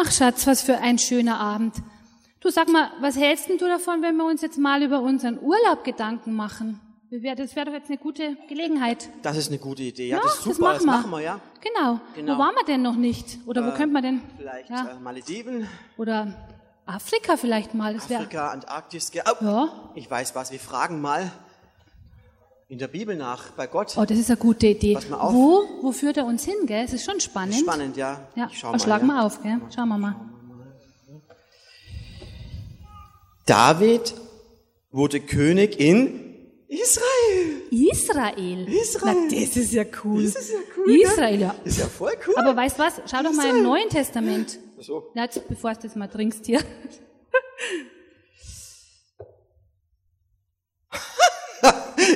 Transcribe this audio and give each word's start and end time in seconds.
Ach 0.00 0.12
Schatz, 0.12 0.46
was 0.46 0.62
für 0.62 0.78
ein 0.78 0.98
schöner 0.98 1.40
Abend. 1.40 1.74
Du 2.40 2.50
sag 2.50 2.68
mal, 2.68 2.90
was 3.00 3.16
hältst 3.16 3.48
denn 3.48 3.58
du 3.58 3.66
davon, 3.66 4.00
wenn 4.02 4.16
wir 4.16 4.24
uns 4.26 4.42
jetzt 4.42 4.58
mal 4.58 4.82
über 4.82 5.00
unseren 5.00 5.40
Urlaub 5.40 5.82
Gedanken 5.84 6.34
machen? 6.34 6.80
Das 7.10 7.22
wäre 7.22 7.36
doch 7.36 7.72
jetzt 7.72 7.88
eine 7.88 7.98
gute 7.98 8.36
Gelegenheit. 8.48 9.08
Das 9.22 9.36
ist 9.36 9.48
eine 9.48 9.58
gute 9.58 9.82
Idee. 9.82 10.08
Ja, 10.08 10.18
Ja, 10.18 10.22
das 10.22 10.34
ist 10.38 10.46
das 10.46 10.56
super. 10.56 10.68
machen 10.74 10.84
wir. 10.84 10.92
machen 10.92 11.10
wir, 11.10 11.20
ja. 11.20 11.40
Genau. 11.60 12.00
Genau. 12.14 12.34
Wo 12.34 12.38
waren 12.38 12.54
wir 12.54 12.64
denn 12.64 12.82
noch 12.82 12.94
nicht? 12.96 13.38
Oder 13.46 13.64
wo 13.64 13.70
Äh, 13.70 13.76
könnte 13.76 13.92
man 13.94 14.02
denn? 14.02 14.20
Vielleicht 14.36 14.70
Ja. 14.70 14.88
äh, 14.90 15.00
Malediven, 15.02 15.66
Oder 15.96 16.34
Afrika 16.86 17.36
vielleicht 17.36 17.74
mal. 17.74 17.94
Das. 17.94 18.04
Afrika, 18.04 18.50
Antarktis. 18.50 19.10
ge- 19.10 19.22
Oh, 19.26 19.44
Ja. 19.44 19.68
Ich 19.94 20.08
weiß 20.10 20.34
was, 20.34 20.52
wir 20.52 20.60
fragen 20.60 21.00
mal 21.00 21.30
in 22.68 22.78
der 22.78 22.88
Bibel 22.88 23.16
nach, 23.16 23.50
bei 23.52 23.66
Gott. 23.66 23.96
Oh, 23.96 24.04
das 24.04 24.18
ist 24.18 24.30
eine 24.30 24.36
gute 24.36 24.66
Idee. 24.66 24.98
Mal 25.08 25.16
auf. 25.18 25.32
Wo, 25.32 25.64
wo 25.80 25.90
führt 25.92 26.18
er 26.18 26.26
uns 26.26 26.44
hin, 26.44 26.66
gell? 26.66 26.84
Es 26.84 26.92
ist 26.92 27.04
schon 27.04 27.18
spannend. 27.18 27.56
Spannend, 27.56 27.96
ja. 27.96 28.28
Ja, 28.36 28.48
Ich 28.52 28.58
schau 28.58 28.72
mal, 28.72 28.78
schlagen 28.78 29.08
ja. 29.08 29.14
wir 29.14 29.24
auf, 29.24 29.42
gell? 29.42 29.58
Schauen 29.74 29.88
wir 29.88 29.98
mal. 29.98 30.16
David 33.46 34.14
wurde 34.90 35.20
König 35.20 35.80
in 35.80 36.36
Israel. 36.68 37.62
Israel. 37.70 38.68
Israel. 38.68 39.16
Na, 39.30 39.34
das 39.34 39.56
ist 39.56 39.72
ja 39.72 39.84
cool. 40.04 40.24
Das 40.24 40.36
ist 40.36 40.52
ja 40.52 40.58
cool, 40.76 41.00
Israel, 41.00 41.40
ja. 41.40 41.54
Ist 41.64 41.78
ja 41.78 41.86
voll 41.86 42.12
cool. 42.26 42.34
Aber 42.36 42.54
weißt 42.54 42.78
was? 42.78 43.00
Schau 43.10 43.22
doch 43.22 43.32
mal 43.32 43.48
im 43.48 43.62
Neuen 43.62 43.88
Testament. 43.88 44.58
so. 44.78 45.10
Na, 45.14 45.26
bevor 45.48 45.72
du 45.72 45.80
das 45.84 45.96
mal 45.96 46.08
trinkst 46.08 46.44
hier. 46.44 46.60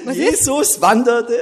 Was 0.05 0.17
ist? 0.17 0.23
Jesus 0.23 0.81
wanderte 0.81 1.41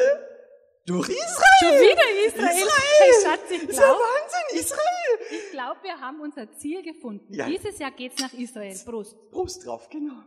durch 0.87 1.09
Israel. 1.09 1.29
Schon 1.61 1.71
wieder 1.71 2.27
Israel. 2.27 2.57
Israel. 2.57 2.69
Hey, 2.99 3.13
Schatz, 3.25 3.51
ich 3.51 3.61
Das 3.61 3.71
ist 3.71 3.77
ja 3.79 3.85
glaube, 3.85 4.01
Wahnsinn, 4.01 4.61
Israel. 4.61 5.19
ich 5.31 5.51
glaub, 5.51 5.83
wir 5.83 6.01
haben 6.01 6.21
unser 6.21 6.53
Ziel 6.59 6.83
gefunden. 6.83 7.33
Ja. 7.33 7.47
Dieses 7.47 7.79
Jahr 7.79 7.91
geht's 7.91 8.21
nach 8.21 8.33
Israel. 8.33 8.77
Prost. 8.85 9.17
Prost 9.31 9.67
drauf, 9.67 9.89
genau. 9.91 10.23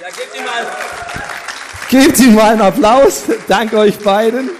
Ja, 0.00 0.08
gebt 0.10 0.36
ihm 0.36 0.44
mal, 0.44 0.66
gebt 1.90 2.18
ihm 2.20 2.34
mal 2.34 2.52
einen 2.52 2.62
Applaus. 2.62 3.24
Danke 3.48 3.78
euch 3.78 3.98
beiden. 3.98 4.50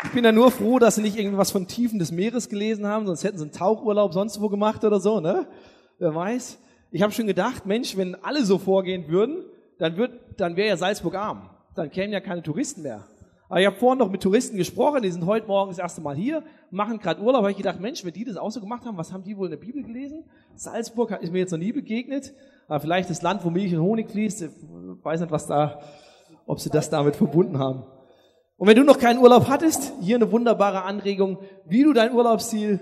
bin 0.11 0.23
ja 0.23 0.31
nur 0.31 0.51
froh, 0.51 0.79
dass 0.79 0.95
sie 0.95 1.01
nicht 1.01 1.17
irgendwas 1.17 1.51
von 1.51 1.67
Tiefen 1.67 1.99
des 1.99 2.11
Meeres 2.11 2.49
gelesen 2.49 2.87
haben, 2.87 3.05
sonst 3.05 3.23
hätten 3.23 3.37
sie 3.37 3.43
einen 3.43 3.51
Tauchurlaub 3.51 4.13
sonst 4.13 4.41
wo 4.41 4.49
gemacht 4.49 4.83
oder 4.83 4.99
so, 4.99 5.19
ne? 5.19 5.47
Wer 5.99 6.13
weiß. 6.15 6.59
Ich 6.91 7.01
habe 7.01 7.13
schon 7.13 7.27
gedacht, 7.27 7.65
Mensch, 7.65 7.95
wenn 7.95 8.15
alle 8.15 8.43
so 8.43 8.57
vorgehen 8.57 9.07
würden, 9.07 9.45
dann, 9.77 9.97
wird, 9.97 10.11
dann 10.37 10.55
wäre 10.55 10.69
ja 10.69 10.77
Salzburg 10.77 11.15
arm. 11.15 11.49
Dann 11.75 11.89
kämen 11.89 12.11
ja 12.11 12.19
keine 12.19 12.43
Touristen 12.43 12.81
mehr. 12.81 13.05
Aber 13.47 13.59
ich 13.59 13.65
habe 13.65 13.75
vorhin 13.75 13.99
noch 13.99 14.09
mit 14.09 14.21
Touristen 14.21 14.57
gesprochen, 14.57 15.01
die 15.01 15.11
sind 15.11 15.25
heute 15.25 15.47
Morgen 15.47 15.71
das 15.71 15.77
erste 15.77 15.99
Mal 16.01 16.15
hier, 16.15 16.43
machen 16.69 16.99
gerade 16.99 17.21
Urlaub. 17.21 17.41
habe 17.41 17.51
ich 17.51 17.57
gedacht, 17.57 17.79
Mensch, 17.79 18.03
wenn 18.05 18.13
die 18.13 18.23
das 18.23 18.37
auch 18.37 18.49
so 18.49 18.61
gemacht 18.61 18.85
haben, 18.85 18.97
was 18.97 19.11
haben 19.11 19.23
die 19.23 19.37
wohl 19.37 19.47
in 19.47 19.51
der 19.51 19.57
Bibel 19.57 19.83
gelesen? 19.83 20.23
Salzburg 20.55 21.17
ist 21.21 21.33
mir 21.33 21.39
jetzt 21.39 21.51
noch 21.51 21.59
nie 21.59 21.71
begegnet. 21.73 22.33
Aber 22.67 22.79
vielleicht 22.79 23.09
das 23.09 23.21
Land, 23.21 23.43
wo 23.43 23.49
Milch 23.49 23.73
und 23.75 23.81
Honig 23.81 24.09
fließt. 24.09 24.41
Ich 24.43 24.49
weiß 25.03 25.21
nicht, 25.21 25.31
was 25.31 25.47
da, 25.47 25.81
ob 26.45 26.59
sie 26.59 26.69
das 26.69 26.89
damit 26.89 27.17
verbunden 27.17 27.59
haben. 27.59 27.83
Und 28.61 28.67
wenn 28.67 28.75
du 28.77 28.83
noch 28.83 28.99
keinen 28.99 29.17
Urlaub 29.17 29.47
hattest, 29.47 29.91
hier 30.01 30.17
eine 30.17 30.31
wunderbare 30.31 30.83
Anregung, 30.83 31.39
wie 31.65 31.81
du 31.81 31.93
dein 31.93 32.13
Urlaubsziel 32.13 32.79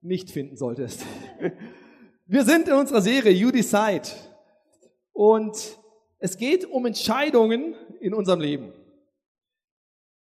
nicht 0.00 0.32
finden 0.32 0.56
solltest. 0.56 1.06
Wir 2.26 2.44
sind 2.44 2.66
in 2.66 2.74
unserer 2.74 3.00
Serie 3.02 3.30
You 3.30 3.52
Decide. 3.52 4.02
Und 5.12 5.78
es 6.18 6.38
geht 6.38 6.64
um 6.64 6.86
Entscheidungen 6.86 7.76
in 8.00 8.14
unserem 8.14 8.40
Leben. 8.40 8.72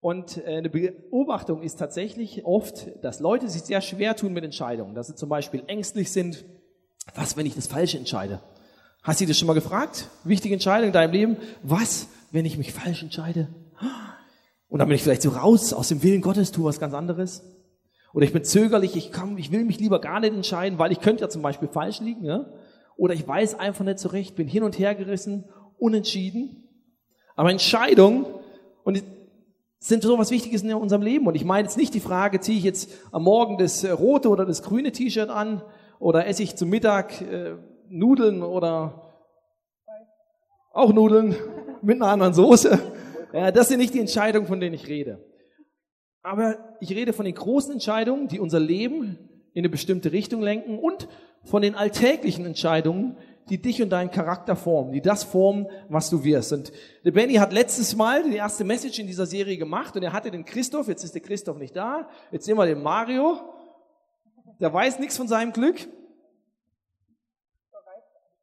Und 0.02 0.38
äh, 0.38 0.58
eine 0.58 0.70
Beobachtung 0.70 1.64
ist 1.64 1.80
tatsächlich 1.80 2.46
oft, 2.46 3.04
dass 3.04 3.20
Leute 3.20 3.50
sich 3.50 3.64
sehr 3.64 3.82
schwer 3.82 4.16
tun 4.16 4.34
mit 4.34 4.44
Entscheidungen. 4.44 4.94
Dass 4.94 5.08
sie 5.08 5.16
zum 5.16 5.30
Beispiel 5.30 5.64
ängstlich 5.66 6.12
sind, 6.12 6.46
was, 7.16 7.36
wenn 7.36 7.48
ich 7.48 7.56
das 7.56 7.66
Falsche 7.66 7.98
entscheide? 7.98 8.40
Hast 9.02 9.20
du 9.20 9.24
dich 9.24 9.32
das 9.32 9.40
schon 9.40 9.48
mal 9.48 9.54
gefragt? 9.54 10.10
Wichtige 10.26 10.54
Entscheidung 10.54 10.90
in 10.90 10.94
deinem 10.94 11.12
Leben. 11.12 11.38
Was, 11.64 12.06
wenn 12.30 12.46
ich 12.46 12.60
mich 12.60 12.72
falsch 12.72 13.02
entscheide? 13.02 13.48
Und 14.72 14.80
dann 14.80 14.88
bin 14.88 14.96
ich 14.96 15.04
vielleicht 15.04 15.22
so 15.22 15.32
raus 15.32 15.74
aus 15.74 15.90
dem 15.90 16.02
Willen 16.02 16.22
Gottes, 16.22 16.54
tue 16.54 16.64
was 16.64 16.80
ganz 16.80 16.94
anderes. 16.94 17.44
Oder 18.14 18.24
ich 18.24 18.32
bin 18.32 18.46
zögerlich, 18.46 18.96
ich 18.96 19.12
kann, 19.12 19.38
ich 19.38 19.52
will 19.52 19.66
mich 19.66 19.82
lieber 19.82 20.00
gar 20.00 20.22
nicht 20.22 20.34
entscheiden, 20.34 20.80
weil 20.80 20.94
ich 20.94 21.02
könnte 21.02 21.24
ja 21.24 21.30
zum 21.30 21.42
Beispiel 21.42 21.68
falsch 21.68 22.00
liegen, 22.00 22.24
ja? 22.24 22.46
Oder 22.96 23.14
ich 23.14 23.28
weiß 23.28 23.60
einfach 23.60 23.84
nicht 23.84 24.00
so 24.00 24.08
recht, 24.08 24.38
bin 24.38 24.48
hin 24.48 24.64
und 24.64 24.80
her 24.80 24.96
gerissen, 24.96 25.44
unentschieden. 25.78 26.70
Aber 27.36 27.52
Entscheidungen 27.52 28.26
und 28.86 29.04
sind 29.80 30.04
so 30.04 30.18
was 30.18 30.32
Wichtiges 30.32 30.64
in 30.64 30.74
unserem 30.74 31.02
Leben. 31.02 31.28
Und 31.28 31.36
ich 31.36 31.44
meine 31.44 31.68
jetzt 31.68 31.78
nicht 31.78 31.94
die 31.94 32.00
Frage, 32.00 32.40
ziehe 32.40 32.58
ich 32.58 32.64
jetzt 32.64 32.92
am 33.12 33.24
Morgen 33.24 33.58
das 33.58 33.84
äh, 33.84 33.92
rote 33.92 34.30
oder 34.30 34.46
das 34.46 34.64
grüne 34.64 34.94
T-Shirt 34.94 35.30
an 35.30 35.62
oder 36.00 36.28
esse 36.28 36.44
ich 36.44 36.56
zum 36.56 36.70
Mittag 36.70 37.20
äh, 37.20 37.58
Nudeln 37.90 38.42
oder 38.42 39.18
auch 40.72 40.94
Nudeln 40.94 41.36
mit 41.82 42.02
einer 42.02 42.12
anderen 42.12 42.34
Soße. 42.34 42.80
Ja, 43.34 43.52
das 43.52 43.70
sind 43.70 43.80
nicht 43.80 43.94
die 43.94 44.00
Entscheidungen, 44.00 44.48
von 44.48 44.60
denen 44.60 44.76
ich 44.76 44.88
rede. 44.88 45.24
Aber 46.22 46.58
ich 46.80 46.92
rede 46.92 47.14
von 47.14 47.26
den 47.26 47.36
großen 47.36 47.74
Entscheidungen, 47.74 48.28
die 48.28 48.40
unser 48.40 48.60
Leben 48.60 49.18
in 49.54 49.62
eine 49.62 49.70
bestimmte 49.70 50.12
Richtung 50.12 50.42
lenken 50.42 50.78
und 50.78 51.08
von 51.44 51.62
den 51.62 51.76
alltäglichen 51.76 52.46
Entscheidungen, 52.46 53.18
die 53.50 53.62
dich 53.62 53.82
und 53.82 53.90
deinen 53.90 54.12
Charakter 54.12 54.56
formen, 54.56 54.92
die 54.92 55.02
das 55.02 55.24
formen, 55.24 55.68
was 55.90 56.10
du 56.10 56.24
wirst. 56.24 56.54
Und 56.54 56.72
der 57.04 57.12
Benny 57.12 57.34
hat 57.34 57.52
letztes 57.52 57.96
Mal 57.96 58.30
die 58.30 58.36
erste 58.36 58.64
Message 58.64 59.00
in 59.00 59.08
dieser 59.08 59.26
Serie 59.26 59.58
gemacht 59.58 59.96
und 59.96 60.04
er 60.04 60.14
hatte 60.14 60.30
den 60.30 60.46
Christoph, 60.46 60.88
jetzt 60.88 61.04
ist 61.04 61.16
der 61.16 61.22
Christoph 61.22 61.58
nicht 61.58 61.76
da, 61.76 62.08
jetzt 62.32 62.46
sehen 62.46 62.58
wir 62.58 62.66
den 62.66 62.82
Mario, 62.84 63.40
der 64.60 64.72
weiß 64.72 65.00
nichts 65.00 65.18
von 65.18 65.28
seinem 65.28 65.52
Glück. 65.52 65.88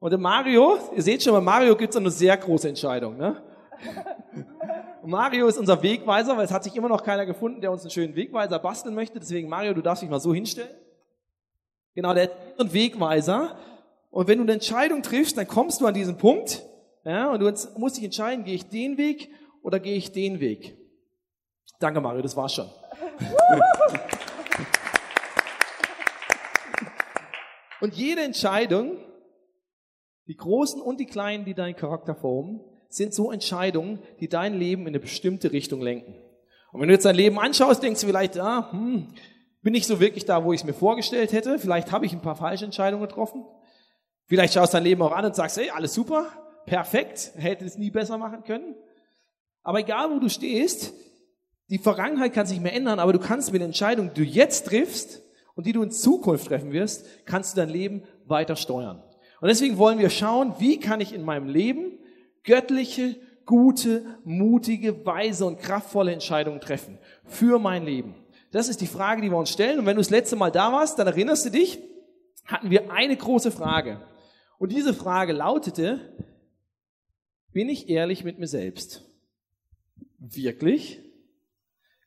Und 0.00 0.10
der 0.10 0.18
Mario, 0.18 0.78
ihr 0.94 1.02
seht 1.02 1.22
schon, 1.22 1.32
bei 1.32 1.40
Mario 1.40 1.76
gibt 1.76 1.90
es 1.90 1.96
eine 1.96 2.10
sehr 2.10 2.36
große 2.36 2.68
Entscheidung. 2.68 3.16
Ne? 3.16 3.40
Mario 5.08 5.48
ist 5.48 5.56
unser 5.56 5.82
Wegweiser, 5.82 6.36
weil 6.36 6.44
es 6.44 6.52
hat 6.52 6.64
sich 6.64 6.76
immer 6.76 6.90
noch 6.90 7.02
keiner 7.02 7.24
gefunden, 7.24 7.62
der 7.62 7.72
uns 7.72 7.80
einen 7.80 7.90
schönen 7.90 8.14
Wegweiser 8.14 8.58
basteln 8.58 8.94
möchte. 8.94 9.18
Deswegen, 9.18 9.48
Mario, 9.48 9.72
du 9.72 9.80
darfst 9.80 10.02
dich 10.02 10.10
mal 10.10 10.20
so 10.20 10.34
hinstellen. 10.34 10.76
Genau, 11.94 12.12
der 12.12 12.24
ist 12.24 12.32
ein 12.58 12.74
Wegweiser. 12.74 13.56
Und 14.10 14.28
wenn 14.28 14.36
du 14.36 14.44
eine 14.44 14.52
Entscheidung 14.52 15.02
triffst, 15.02 15.38
dann 15.38 15.48
kommst 15.48 15.80
du 15.80 15.86
an 15.86 15.94
diesen 15.94 16.18
Punkt. 16.18 16.62
Ja, 17.04 17.30
und 17.30 17.40
du 17.40 17.50
musst 17.78 17.96
dich 17.96 18.04
entscheiden, 18.04 18.44
gehe 18.44 18.54
ich 18.54 18.68
den 18.68 18.98
Weg 18.98 19.30
oder 19.62 19.80
gehe 19.80 19.96
ich 19.96 20.12
den 20.12 20.40
Weg. 20.40 20.76
Danke, 21.80 22.02
Mario, 22.02 22.20
das 22.20 22.36
war's 22.36 22.52
schon. 22.52 22.68
und 27.80 27.94
jede 27.94 28.24
Entscheidung, 28.24 28.98
die 30.26 30.36
großen 30.36 30.82
und 30.82 31.00
die 31.00 31.06
kleinen, 31.06 31.46
die 31.46 31.54
deinen 31.54 31.76
Charakter 31.76 32.14
formen, 32.14 32.60
sind 32.88 33.14
so 33.14 33.30
Entscheidungen, 33.30 33.98
die 34.20 34.28
dein 34.28 34.58
Leben 34.58 34.82
in 34.82 34.88
eine 34.88 35.00
bestimmte 35.00 35.52
Richtung 35.52 35.80
lenken. 35.80 36.14
Und 36.72 36.80
wenn 36.80 36.88
du 36.88 36.94
jetzt 36.94 37.04
dein 37.04 37.14
Leben 37.16 37.38
anschaust, 37.38 37.82
denkst 37.82 38.00
du 38.00 38.06
vielleicht, 38.06 38.38
ah, 38.38 38.70
hm, 38.72 39.08
bin 39.62 39.74
ich 39.74 39.86
so 39.86 40.00
wirklich 40.00 40.24
da, 40.24 40.44
wo 40.44 40.52
ich 40.52 40.60
es 40.60 40.66
mir 40.66 40.74
vorgestellt 40.74 41.32
hätte? 41.32 41.58
Vielleicht 41.58 41.92
habe 41.92 42.06
ich 42.06 42.12
ein 42.12 42.22
paar 42.22 42.36
falsche 42.36 42.64
Entscheidungen 42.64 43.06
getroffen. 43.06 43.44
Vielleicht 44.26 44.54
schaust 44.54 44.74
dein 44.74 44.84
Leben 44.84 45.02
auch 45.02 45.12
an 45.12 45.24
und 45.24 45.34
sagst, 45.34 45.56
hey, 45.56 45.70
alles 45.70 45.94
super, 45.94 46.26
perfekt, 46.66 47.32
hätte 47.36 47.64
es 47.64 47.78
nie 47.78 47.90
besser 47.90 48.18
machen 48.18 48.44
können. 48.44 48.74
Aber 49.62 49.80
egal, 49.80 50.10
wo 50.10 50.18
du 50.18 50.28
stehst, 50.28 50.92
die 51.70 51.78
Vergangenheit 51.78 52.32
kann 52.32 52.46
sich 52.46 52.60
mehr 52.60 52.74
ändern, 52.74 52.98
aber 52.98 53.12
du 53.12 53.18
kannst 53.18 53.52
mit 53.52 53.62
Entscheidungen, 53.62 54.12
die 54.14 54.24
du 54.24 54.26
jetzt 54.26 54.66
triffst 54.66 55.22
und 55.54 55.66
die 55.66 55.72
du 55.72 55.82
in 55.82 55.90
Zukunft 55.90 56.46
treffen 56.46 56.72
wirst, 56.72 57.06
kannst 57.26 57.56
du 57.56 57.60
dein 57.60 57.68
Leben 57.68 58.02
weiter 58.26 58.56
steuern. 58.56 59.02
Und 59.40 59.48
deswegen 59.48 59.78
wollen 59.78 59.98
wir 59.98 60.10
schauen, 60.10 60.54
wie 60.58 60.78
kann 60.78 61.00
ich 61.00 61.12
in 61.12 61.22
meinem 61.24 61.48
Leben 61.48 61.97
göttliche, 62.44 63.16
gute, 63.44 64.18
mutige, 64.24 65.06
weise 65.06 65.46
und 65.46 65.58
kraftvolle 65.58 66.12
Entscheidungen 66.12 66.60
treffen 66.60 66.98
für 67.24 67.58
mein 67.58 67.84
Leben. 67.84 68.14
Das 68.50 68.68
ist 68.68 68.80
die 68.80 68.86
Frage, 68.86 69.22
die 69.22 69.30
wir 69.30 69.36
uns 69.36 69.50
stellen. 69.50 69.78
Und 69.78 69.86
wenn 69.86 69.96
du 69.96 70.00
das 70.00 70.10
letzte 70.10 70.36
Mal 70.36 70.50
da 70.50 70.72
warst, 70.72 70.98
dann 70.98 71.06
erinnerst 71.06 71.46
du 71.46 71.50
dich, 71.50 71.78
hatten 72.44 72.70
wir 72.70 72.90
eine 72.90 73.16
große 73.16 73.50
Frage. 73.50 74.00
Und 74.58 74.72
diese 74.72 74.94
Frage 74.94 75.32
lautete, 75.32 76.14
bin 77.52 77.68
ich 77.68 77.88
ehrlich 77.88 78.24
mit 78.24 78.38
mir 78.38 78.46
selbst? 78.46 79.04
Wirklich? 80.18 81.00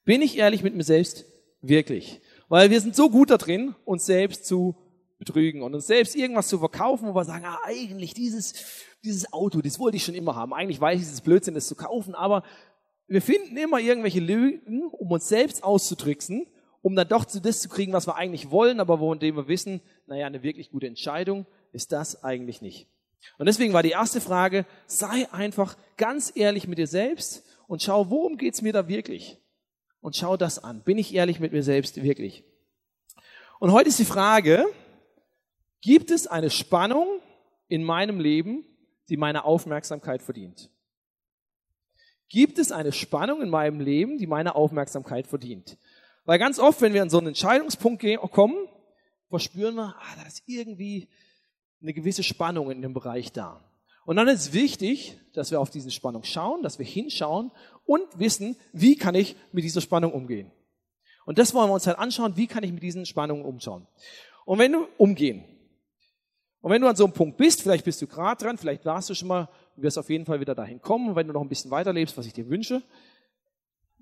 Bin 0.03 0.21
ich 0.21 0.37
ehrlich 0.37 0.63
mit 0.63 0.75
mir 0.75 0.83
selbst? 0.83 1.25
Wirklich. 1.61 2.21
Weil 2.49 2.69
wir 2.69 2.81
sind 2.81 2.95
so 2.95 3.09
gut 3.09 3.29
da 3.29 3.37
drin, 3.37 3.75
uns 3.85 4.05
selbst 4.05 4.45
zu 4.45 4.75
betrügen 5.21 5.61
und 5.61 5.75
uns 5.75 5.85
selbst 5.85 6.15
irgendwas 6.15 6.47
zu 6.47 6.57
verkaufen, 6.57 7.07
wo 7.07 7.13
wir 7.13 7.25
sagen, 7.25 7.45
ah, 7.45 7.59
eigentlich 7.63 8.15
dieses, 8.15 8.55
dieses 9.03 9.31
Auto, 9.31 9.61
das 9.61 9.79
wollte 9.79 9.97
ich 9.97 10.03
schon 10.03 10.15
immer 10.15 10.35
haben. 10.35 10.51
Eigentlich 10.51 10.81
weiß 10.81 10.99
ich, 10.99 11.05
es 11.05 11.13
ist 11.13 11.21
Blödsinn, 11.21 11.53
das 11.53 11.67
zu 11.67 11.75
kaufen, 11.75 12.15
aber 12.15 12.43
wir 13.07 13.21
finden 13.21 13.55
immer 13.55 13.79
irgendwelche 13.79 14.19
Lügen, 14.19 14.87
um 14.87 15.11
uns 15.11 15.29
selbst 15.29 15.63
auszutricksen, 15.63 16.47
um 16.81 16.95
dann 16.95 17.07
doch 17.07 17.25
zu 17.25 17.39
das 17.39 17.61
zu 17.61 17.69
kriegen, 17.69 17.93
was 17.93 18.07
wir 18.07 18.15
eigentlich 18.15 18.49
wollen, 18.49 18.79
aber 18.79 18.97
von 18.97 19.19
dem 19.19 19.35
wir 19.35 19.47
wissen, 19.47 19.81
naja, 20.07 20.25
eine 20.25 20.41
wirklich 20.41 20.71
gute 20.71 20.87
Entscheidung 20.87 21.45
ist 21.71 21.91
das 21.91 22.23
eigentlich 22.23 22.63
nicht. 22.63 22.87
Und 23.37 23.45
deswegen 23.45 23.73
war 23.73 23.83
die 23.83 23.91
erste 23.91 24.21
Frage, 24.21 24.65
sei 24.87 25.31
einfach 25.31 25.77
ganz 25.97 26.31
ehrlich 26.33 26.67
mit 26.67 26.79
dir 26.79 26.87
selbst 26.87 27.43
und 27.67 27.83
schau, 27.83 28.09
worum 28.09 28.37
geht's 28.37 28.63
mir 28.63 28.73
da 28.73 28.87
wirklich? 28.87 29.37
Und 29.99 30.15
schau 30.15 30.35
das 30.35 30.63
an. 30.63 30.81
Bin 30.81 30.97
ich 30.97 31.13
ehrlich 31.13 31.39
mit 31.39 31.51
mir 31.51 31.61
selbst 31.61 32.01
wirklich? 32.01 32.43
Und 33.59 33.71
heute 33.71 33.89
ist 33.89 33.99
die 33.99 34.05
Frage, 34.05 34.65
gibt 35.81 36.11
es 36.11 36.27
eine 36.27 36.49
Spannung 36.49 37.07
in 37.67 37.83
meinem 37.83 38.19
Leben, 38.19 38.65
die 39.09 39.17
meine 39.17 39.43
Aufmerksamkeit 39.43 40.21
verdient? 40.21 40.69
Gibt 42.29 42.59
es 42.59 42.71
eine 42.71 42.93
Spannung 42.93 43.41
in 43.41 43.49
meinem 43.49 43.81
Leben, 43.81 44.17
die 44.17 44.27
meine 44.27 44.55
Aufmerksamkeit 44.55 45.27
verdient? 45.27 45.77
Weil 46.23 46.39
ganz 46.39 46.59
oft, 46.59 46.81
wenn 46.81 46.93
wir 46.93 47.01
an 47.01 47.09
so 47.09 47.17
einen 47.17 47.27
Entscheidungspunkt 47.27 48.05
kommen, 48.31 48.67
verspüren 49.29 49.75
wir, 49.75 49.95
ah, 49.97 50.15
da 50.15 50.27
ist 50.27 50.43
irgendwie 50.45 51.09
eine 51.81 51.93
gewisse 51.93 52.23
Spannung 52.23 52.71
in 52.71 52.81
dem 52.81 52.93
Bereich 52.93 53.31
da. 53.31 53.63
Und 54.05 54.15
dann 54.15 54.27
ist 54.27 54.53
wichtig, 54.53 55.19
dass 55.33 55.51
wir 55.51 55.59
auf 55.59 55.69
diese 55.69 55.91
Spannung 55.91 56.23
schauen, 56.23 56.63
dass 56.63 56.79
wir 56.79 56.85
hinschauen 56.85 57.51
und 57.85 58.03
wissen, 58.17 58.55
wie 58.71 58.95
kann 58.95 59.15
ich 59.15 59.35
mit 59.51 59.63
dieser 59.63 59.81
Spannung 59.81 60.13
umgehen. 60.13 60.51
Und 61.25 61.37
das 61.37 61.53
wollen 61.53 61.69
wir 61.69 61.73
uns 61.73 61.87
halt 61.87 61.99
anschauen, 61.99 62.35
wie 62.35 62.47
kann 62.47 62.63
ich 62.63 62.71
mit 62.71 62.83
diesen 62.83 63.05
Spannungen 63.05 63.45
umschauen. 63.45 63.87
Und 64.45 64.59
wenn 64.59 64.71
du 64.71 64.87
umgehen, 64.97 65.43
und 66.61 66.71
wenn 66.71 66.81
du 66.81 66.87
an 66.87 66.95
so 66.95 67.05
einem 67.05 67.13
Punkt 67.13 67.37
bist, 67.37 67.61
vielleicht 67.61 67.85
bist 67.85 68.01
du 68.01 68.07
gerade 68.07 68.43
dran, 68.43 68.57
vielleicht 68.57 68.85
warst 68.85 69.09
du 69.09 69.15
schon 69.15 69.27
mal, 69.27 69.49
du 69.75 69.81
wirst 69.81 69.97
auf 69.97 70.09
jeden 70.09 70.25
Fall 70.25 70.39
wieder 70.39 70.53
dahin 70.53 70.81
kommen, 70.81 71.15
wenn 71.15 71.27
du 71.27 71.33
noch 71.33 71.41
ein 71.41 71.49
bisschen 71.49 71.71
weiterlebst, 71.71 72.17
was 72.17 72.27
ich 72.27 72.33
dir 72.33 72.49
wünsche, 72.49 72.83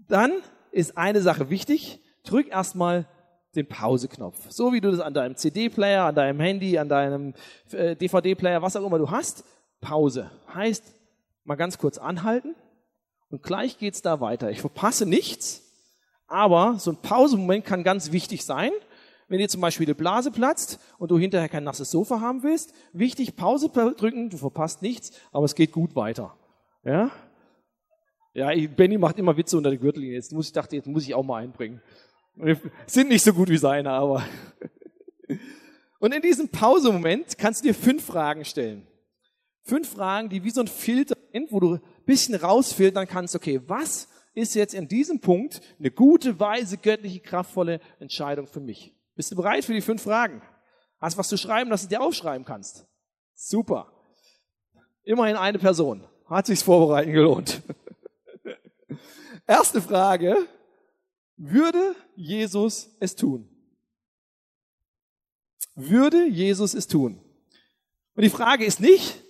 dann 0.08 0.34
ist 0.72 0.98
eine 0.98 1.22
Sache 1.22 1.50
wichtig, 1.50 2.00
drück 2.24 2.50
erstmal 2.50 3.08
den 3.56 3.68
Pause-Knopf. 3.68 4.52
So 4.52 4.74
wie 4.74 4.82
du 4.82 4.92
das 4.92 5.00
an 5.00 5.14
deinem 5.14 5.36
CD-Player, 5.36 6.04
an 6.06 6.16
deinem 6.16 6.40
Handy, 6.40 6.78
an 6.78 6.90
deinem 6.90 7.34
äh, 7.72 7.96
DVD-Player, 7.96 8.62
was 8.62 8.76
auch 8.76 8.86
immer 8.86 9.00
du 9.00 9.10
hast. 9.10 9.44
Pause. 9.82 10.30
Heißt, 10.54 10.84
mal 11.46 11.56
ganz 11.56 11.78
kurz 11.78 11.98
anhalten 11.98 12.56
und 13.30 13.42
gleich 13.42 13.78
geht's 13.78 14.02
da 14.02 14.20
weiter. 14.20 14.52
Ich 14.52 14.62
verpasse 14.62 15.06
nichts, 15.06 15.64
aber 16.28 16.76
so 16.78 16.92
ein 16.92 16.98
Pausemoment 16.98 17.66
kann 17.66 17.84
ganz 17.84 18.12
wichtig 18.12 18.46
sein. 18.46 18.72
Wenn 19.30 19.38
dir 19.38 19.48
zum 19.48 19.62
Beispiel 19.62 19.86
die 19.86 19.94
Blase 19.94 20.32
platzt 20.32 20.80
und 20.98 21.12
du 21.12 21.20
hinterher 21.20 21.50
kein 21.50 21.64
nasses 21.64 21.92
Sofa 21.92 22.20
haben 22.20 22.44
willst, 22.44 22.74
wichtig, 22.94 23.36
Pause 23.36 23.70
drücken, 23.70 24.30
du 24.30 24.38
verpasst 24.38 24.82
nichts, 24.82 25.12
aber 25.32 25.46
es 25.46 25.56
geht 25.56 25.72
gut 25.72 25.96
weiter. 25.96 26.36
Ja? 26.84 27.12
Ja, 28.34 28.50
Benny 28.76 28.98
macht 28.98 29.20
immer 29.20 29.38
Witze 29.38 29.56
unter 29.58 29.70
der 29.70 29.80
Gürtellinie. 29.80 30.16
Jetzt 30.16 30.34
muss 30.34 30.48
ich 30.48 30.54
dachte, 30.54 30.76
jetzt 30.76 30.88
muss 30.88 31.04
ich 31.04 31.14
auch 31.14 31.24
mal 31.24 31.44
einbringen. 31.44 31.82
Sind 32.88 33.10
nicht 33.10 33.24
so 33.24 33.34
gut 33.34 33.50
wie 33.50 33.58
seine, 33.58 33.92
aber. 33.92 34.24
Und 36.00 36.14
in 36.14 36.22
diesem 36.22 36.50
Pausemoment 36.50 37.38
kannst 37.38 37.64
du 37.64 37.68
dir 37.68 37.74
fünf 37.74 38.06
Fragen 38.06 38.46
stellen. 38.46 38.88
Fünf 39.64 39.90
Fragen, 39.90 40.30
die 40.30 40.44
wie 40.44 40.50
so 40.50 40.62
ein 40.62 40.68
Filter 40.68 41.18
sind, 41.34 41.52
wo 41.52 41.60
du 41.60 41.74
ein 41.76 41.82
bisschen 42.06 42.36
rausfiltern 42.36 43.08
kannst, 43.08 43.36
okay, 43.36 43.62
was 43.68 44.08
ist 44.34 44.56
jetzt 44.56 44.74
in 44.74 44.88
diesem 44.88 45.20
Punkt 45.20 45.62
eine 45.78 45.92
gute, 45.92 46.40
weise, 46.40 46.78
göttliche, 46.78 47.20
kraftvolle 47.20 47.82
Entscheidung 48.00 48.48
für 48.48 48.62
mich? 48.62 48.96
Bist 49.20 49.32
du 49.32 49.36
bereit 49.36 49.66
für 49.66 49.74
die 49.74 49.82
fünf 49.82 50.04
Fragen? 50.04 50.42
Hast 50.98 51.18
was 51.18 51.28
zu 51.28 51.36
schreiben, 51.36 51.70
dass 51.70 51.82
du 51.82 51.90
dir 51.90 52.00
aufschreiben 52.00 52.46
kannst? 52.46 52.88
Super. 53.36 53.92
Immerhin 55.04 55.36
eine 55.36 55.60
Person. 55.60 56.08
Hat 56.28 56.46
sich's 56.46 56.62
vorbereiten 56.62 57.12
gelohnt. 57.12 57.62
Erste 59.46 59.82
Frage. 59.82 60.38
Würde 61.36 61.98
Jesus 62.16 62.96
es 63.02 63.18
tun? 63.18 63.50
Würde 65.76 66.26
Jesus 66.26 66.74
es 66.74 66.88
tun? 66.88 67.22
Und 68.16 68.24
die 68.24 68.30
Frage 68.30 68.64
ist 68.64 68.80
nicht, 68.80 69.22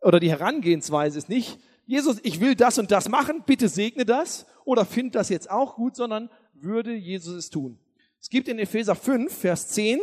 oder 0.00 0.20
die 0.20 0.30
Herangehensweise 0.30 1.18
ist 1.18 1.28
nicht, 1.28 1.58
Jesus, 1.84 2.16
ich 2.22 2.40
will 2.40 2.54
das 2.54 2.78
und 2.78 2.90
das 2.90 3.10
machen, 3.10 3.42
bitte 3.44 3.68
segne 3.68 4.06
das 4.06 4.46
oder 4.64 4.86
find 4.86 5.14
das 5.14 5.28
jetzt 5.28 5.50
auch 5.50 5.74
gut, 5.74 5.96
sondern 5.96 6.30
würde 6.54 6.94
Jesus 6.94 7.34
es 7.34 7.50
tun? 7.50 7.78
Es 8.20 8.28
gibt 8.28 8.48
in 8.48 8.58
Epheser 8.58 8.94
5, 8.94 9.32
Vers 9.32 9.68
10, 9.68 10.00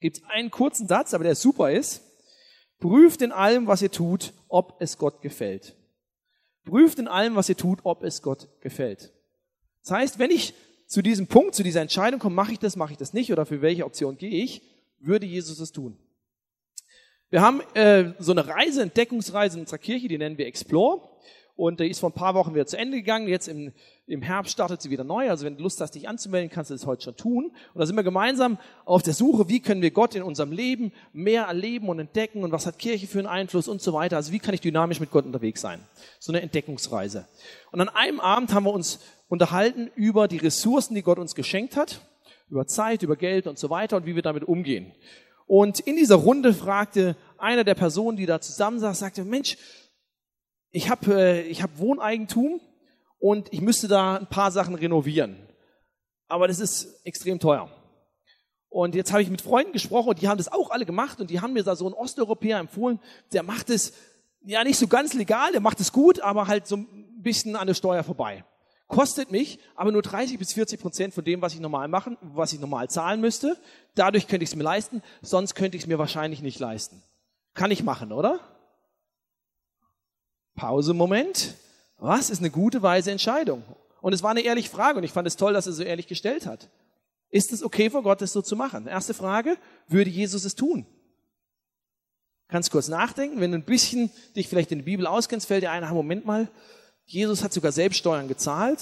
gibt 0.00 0.22
einen 0.28 0.50
kurzen 0.50 0.88
Satz, 0.88 1.14
aber 1.14 1.24
der 1.24 1.34
super 1.34 1.70
ist. 1.70 2.02
Prüft 2.78 3.22
in 3.22 3.32
allem, 3.32 3.66
was 3.66 3.82
ihr 3.82 3.90
tut, 3.90 4.32
ob 4.48 4.80
es 4.80 4.98
Gott 4.98 5.20
gefällt. 5.20 5.74
Prüft 6.64 6.98
in 6.98 7.08
allem, 7.08 7.34
was 7.34 7.48
ihr 7.48 7.56
tut, 7.56 7.80
ob 7.82 8.04
es 8.04 8.22
Gott 8.22 8.48
gefällt. 8.60 9.12
Das 9.82 9.92
heißt, 9.92 10.18
wenn 10.18 10.30
ich 10.30 10.54
zu 10.86 11.02
diesem 11.02 11.26
Punkt, 11.26 11.54
zu 11.54 11.62
dieser 11.62 11.80
Entscheidung 11.80 12.20
komme, 12.20 12.36
mache 12.36 12.52
ich 12.52 12.58
das, 12.58 12.76
mache 12.76 12.92
ich 12.92 12.98
das 12.98 13.12
nicht 13.12 13.32
oder 13.32 13.46
für 13.46 13.62
welche 13.62 13.84
Option 13.84 14.16
gehe 14.16 14.42
ich, 14.42 14.62
würde 15.00 15.26
Jesus 15.26 15.58
es 15.58 15.72
tun. 15.72 15.98
Wir 17.30 17.42
haben 17.42 17.60
äh, 17.74 18.14
so 18.18 18.32
eine 18.32 18.46
Reise, 18.46 18.82
Entdeckungsreise 18.82 19.56
in 19.56 19.62
unserer 19.62 19.78
Kirche, 19.78 20.08
die 20.08 20.16
nennen 20.16 20.38
wir 20.38 20.46
Explore. 20.46 21.08
Und 21.58 21.80
die 21.80 21.88
ist 21.88 21.98
vor 21.98 22.10
ein 22.10 22.14
paar 22.14 22.34
Wochen 22.34 22.54
wieder 22.54 22.66
zu 22.66 22.78
Ende 22.78 22.98
gegangen. 22.98 23.26
Jetzt 23.26 23.48
im, 23.48 23.72
im 24.06 24.22
Herbst 24.22 24.52
startet 24.52 24.80
sie 24.80 24.90
wieder 24.90 25.02
neu. 25.02 25.28
Also 25.28 25.44
wenn 25.44 25.56
du 25.56 25.64
Lust 25.64 25.80
hast, 25.80 25.90
dich 25.90 26.08
anzumelden, 26.08 26.50
kannst 26.50 26.70
du 26.70 26.74
das 26.74 26.86
heute 26.86 27.02
schon 27.02 27.16
tun. 27.16 27.46
Und 27.46 27.80
da 27.80 27.84
sind 27.84 27.96
wir 27.96 28.04
gemeinsam 28.04 28.58
auf 28.84 29.02
der 29.02 29.12
Suche, 29.12 29.48
wie 29.48 29.58
können 29.58 29.82
wir 29.82 29.90
Gott 29.90 30.14
in 30.14 30.22
unserem 30.22 30.52
Leben 30.52 30.92
mehr 31.12 31.46
erleben 31.46 31.88
und 31.88 31.98
entdecken 31.98 32.44
und 32.44 32.52
was 32.52 32.64
hat 32.64 32.78
Kirche 32.78 33.08
für 33.08 33.18
einen 33.18 33.26
Einfluss 33.26 33.66
und 33.66 33.82
so 33.82 33.92
weiter. 33.92 34.14
Also 34.14 34.30
wie 34.30 34.38
kann 34.38 34.54
ich 34.54 34.60
dynamisch 34.60 35.00
mit 35.00 35.10
Gott 35.10 35.24
unterwegs 35.24 35.60
sein? 35.60 35.80
So 36.20 36.30
eine 36.30 36.42
Entdeckungsreise. 36.42 37.26
Und 37.72 37.80
an 37.80 37.88
einem 37.88 38.20
Abend 38.20 38.54
haben 38.54 38.62
wir 38.62 38.72
uns 38.72 39.00
unterhalten 39.26 39.90
über 39.96 40.28
die 40.28 40.36
Ressourcen, 40.36 40.94
die 40.94 41.02
Gott 41.02 41.18
uns 41.18 41.34
geschenkt 41.34 41.76
hat, 41.76 42.02
über 42.50 42.68
Zeit, 42.68 43.02
über 43.02 43.16
Geld 43.16 43.48
und 43.48 43.58
so 43.58 43.68
weiter 43.68 43.96
und 43.96 44.06
wie 44.06 44.14
wir 44.14 44.22
damit 44.22 44.44
umgehen. 44.44 44.92
Und 45.48 45.80
in 45.80 45.96
dieser 45.96 46.14
Runde 46.14 46.54
fragte 46.54 47.16
einer 47.36 47.64
der 47.64 47.74
Personen, 47.74 48.16
die 48.16 48.26
da 48.26 48.40
zusammensaß, 48.40 48.96
sagte, 49.00 49.24
Mensch, 49.24 49.56
ich 50.70 50.90
habe 50.90 51.14
äh, 51.14 51.40
ich 51.42 51.62
hab 51.62 51.78
Wohneigentum 51.78 52.60
und 53.18 53.52
ich 53.52 53.60
müsste 53.60 53.88
da 53.88 54.16
ein 54.16 54.26
paar 54.26 54.50
Sachen 54.50 54.74
renovieren. 54.74 55.36
Aber 56.28 56.48
das 56.48 56.60
ist 56.60 57.04
extrem 57.04 57.38
teuer. 57.38 57.70
Und 58.68 58.94
jetzt 58.94 59.12
habe 59.12 59.22
ich 59.22 59.30
mit 59.30 59.40
Freunden 59.40 59.72
gesprochen 59.72 60.10
und 60.10 60.20
die 60.20 60.28
haben 60.28 60.36
das 60.36 60.52
auch 60.52 60.70
alle 60.70 60.84
gemacht 60.84 61.20
und 61.20 61.30
die 61.30 61.40
haben 61.40 61.54
mir 61.54 61.64
da 61.64 61.74
so 61.74 61.86
einen 61.86 61.94
Osteuropäer 61.94 62.58
empfohlen, 62.58 63.00
der 63.32 63.42
macht 63.42 63.70
es 63.70 63.94
ja 64.42 64.62
nicht 64.62 64.78
so 64.78 64.86
ganz 64.88 65.14
legal, 65.14 65.52
der 65.52 65.62
macht 65.62 65.80
es 65.80 65.90
gut, 65.90 66.20
aber 66.20 66.46
halt 66.46 66.66
so 66.66 66.76
ein 66.76 67.22
bisschen 67.22 67.56
an 67.56 67.66
der 67.66 67.74
Steuer 67.74 68.04
vorbei 68.04 68.44
kostet 68.88 69.30
mich 69.30 69.60
aber 69.76 69.92
nur 69.92 70.02
30 70.02 70.38
bis 70.38 70.54
40 70.54 70.80
Prozent 70.80 71.14
von 71.14 71.22
dem, 71.22 71.40
was 71.40 71.54
ich 71.54 71.60
normal 71.60 71.86
machen, 71.88 72.16
was 72.20 72.52
ich 72.52 72.58
normal 72.58 72.88
zahlen 72.90 73.20
müsste. 73.20 73.56
Dadurch 73.94 74.26
könnte 74.26 74.42
ich 74.42 74.50
es 74.50 74.56
mir 74.56 74.64
leisten, 74.64 75.02
sonst 75.22 75.54
könnte 75.54 75.76
ich 75.76 75.84
es 75.84 75.86
mir 75.86 75.98
wahrscheinlich 75.98 76.42
nicht 76.42 76.58
leisten. 76.58 77.02
Kann 77.54 77.70
ich 77.70 77.82
machen, 77.82 78.12
oder? 78.12 78.40
Pause, 80.58 80.92
Moment. 80.92 81.54
Was 81.98 82.30
ist 82.30 82.40
eine 82.40 82.50
gute, 82.50 82.82
weise 82.82 83.10
Entscheidung? 83.10 83.62
Und 84.00 84.12
es 84.12 84.22
war 84.22 84.30
eine 84.30 84.42
ehrliche 84.42 84.68
Frage 84.68 84.98
und 84.98 85.04
ich 85.04 85.12
fand 85.12 85.26
es 85.26 85.36
toll, 85.36 85.52
dass 85.52 85.66
er 85.66 85.72
so 85.72 85.82
ehrlich 85.82 86.06
gestellt 86.06 86.46
hat. 86.46 86.68
Ist 87.30 87.52
es 87.52 87.62
okay 87.62 87.90
vor 87.90 88.02
Gott, 88.02 88.20
das 88.20 88.32
so 88.32 88.42
zu 88.42 88.56
machen? 88.56 88.86
Erste 88.86 89.14
Frage, 89.14 89.56
würde 89.86 90.10
Jesus 90.10 90.44
es 90.44 90.54
tun? 90.54 90.86
Kannst 92.48 92.70
kurz 92.70 92.88
nachdenken, 92.88 93.40
wenn 93.40 93.52
du 93.52 93.58
ein 93.58 93.64
bisschen 93.64 94.10
dich 94.34 94.48
vielleicht 94.48 94.72
in 94.72 94.78
der 94.78 94.84
Bibel 94.84 95.06
auskennst, 95.06 95.46
fällt 95.46 95.62
dir 95.62 95.70
ein, 95.70 95.86
Moment 95.92 96.24
mal, 96.24 96.48
Jesus 97.04 97.42
hat 97.42 97.52
sogar 97.52 97.72
selbst 97.72 97.98
Steuern 97.98 98.28
gezahlt. 98.28 98.80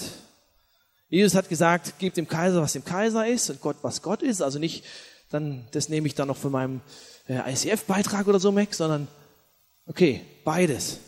Jesus 1.09 1.35
hat 1.35 1.49
gesagt, 1.49 1.99
gebt 1.99 2.17
dem 2.17 2.27
Kaiser, 2.27 2.61
was 2.61 2.73
dem 2.73 2.85
Kaiser 2.85 3.27
ist 3.27 3.49
und 3.49 3.61
Gott, 3.61 3.77
was 3.81 4.01
Gott 4.01 4.21
ist. 4.21 4.41
Also 4.41 4.59
nicht, 4.59 4.83
dann, 5.29 5.67
das 5.71 5.89
nehme 5.89 6.07
ich 6.07 6.15
dann 6.15 6.27
noch 6.27 6.37
von 6.37 6.51
meinem 6.51 6.81
äh, 7.27 7.51
ICF-Beitrag 7.51 8.27
oder 8.27 8.39
so 8.39 8.55
weg, 8.55 8.73
sondern, 8.73 9.07
okay, 9.85 10.21
beides. 10.43 10.99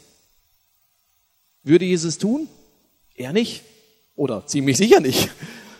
Würde 1.70 1.86
Jesus 1.86 2.18
tun? 2.18 2.50
Er 3.14 3.32
nicht. 3.32 3.64
Oder 4.16 4.44
ziemlich 4.48 4.76
sicher 4.76 5.00
nicht. 5.00 5.30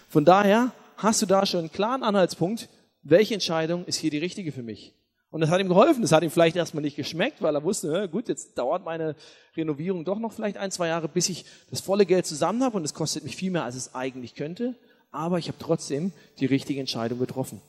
Von 0.08 0.24
daher 0.24 0.72
hast 0.98 1.24
du 1.24 1.26
da 1.26 1.48
schon 1.48 1.62
einen 1.62 1.72
klaren 1.72 2.04
Anhaltspunkt, 2.04 2.70
welche 3.02 3.34
Entscheidung 3.34 3.86
ist 3.86 3.98
hier 3.98 4.12
die 4.12 4.20
richtige 4.20 4.52
für 4.52 4.62
mich. 4.62 4.94
Und 5.32 5.42
das 5.42 5.50
hat 5.50 5.60
ihm 5.60 5.68
geholfen. 5.68 6.04
Das 6.04 6.12
hat 6.12 6.22
ihm 6.22 6.30
vielleicht 6.30 6.56
erstmal 6.56 6.84
nicht 6.84 6.96
geschmeckt, 6.96 7.42
weil 7.42 7.56
er 7.56 7.64
wusste, 7.64 8.08
gut, 8.08 8.28
jetzt 8.28 8.56
dauert 8.56 8.86
meine 8.86 9.16
Renovierung 9.58 10.06
doch 10.06 10.20
noch 10.20 10.32
vielleicht 10.32 10.58
ein, 10.58 10.70
zwei 10.70 10.90
Jahre, 10.90 11.08
bis 11.08 11.28
ich 11.28 11.44
das 11.72 11.82
volle 11.82 12.06
Geld 12.06 12.28
zusammen 12.28 12.64
habe 12.64 12.78
und 12.78 12.84
es 12.84 12.94
kostet 12.94 13.24
mich 13.24 13.36
viel 13.36 13.50
mehr, 13.50 13.64
als 13.64 13.76
es 13.76 13.96
eigentlich 13.96 14.36
könnte. 14.36 14.76
Aber 15.10 15.40
ich 15.40 15.48
habe 15.48 15.58
trotzdem 15.58 16.12
die 16.40 16.46
richtige 16.46 16.80
Entscheidung 16.80 17.18
getroffen. 17.18 17.62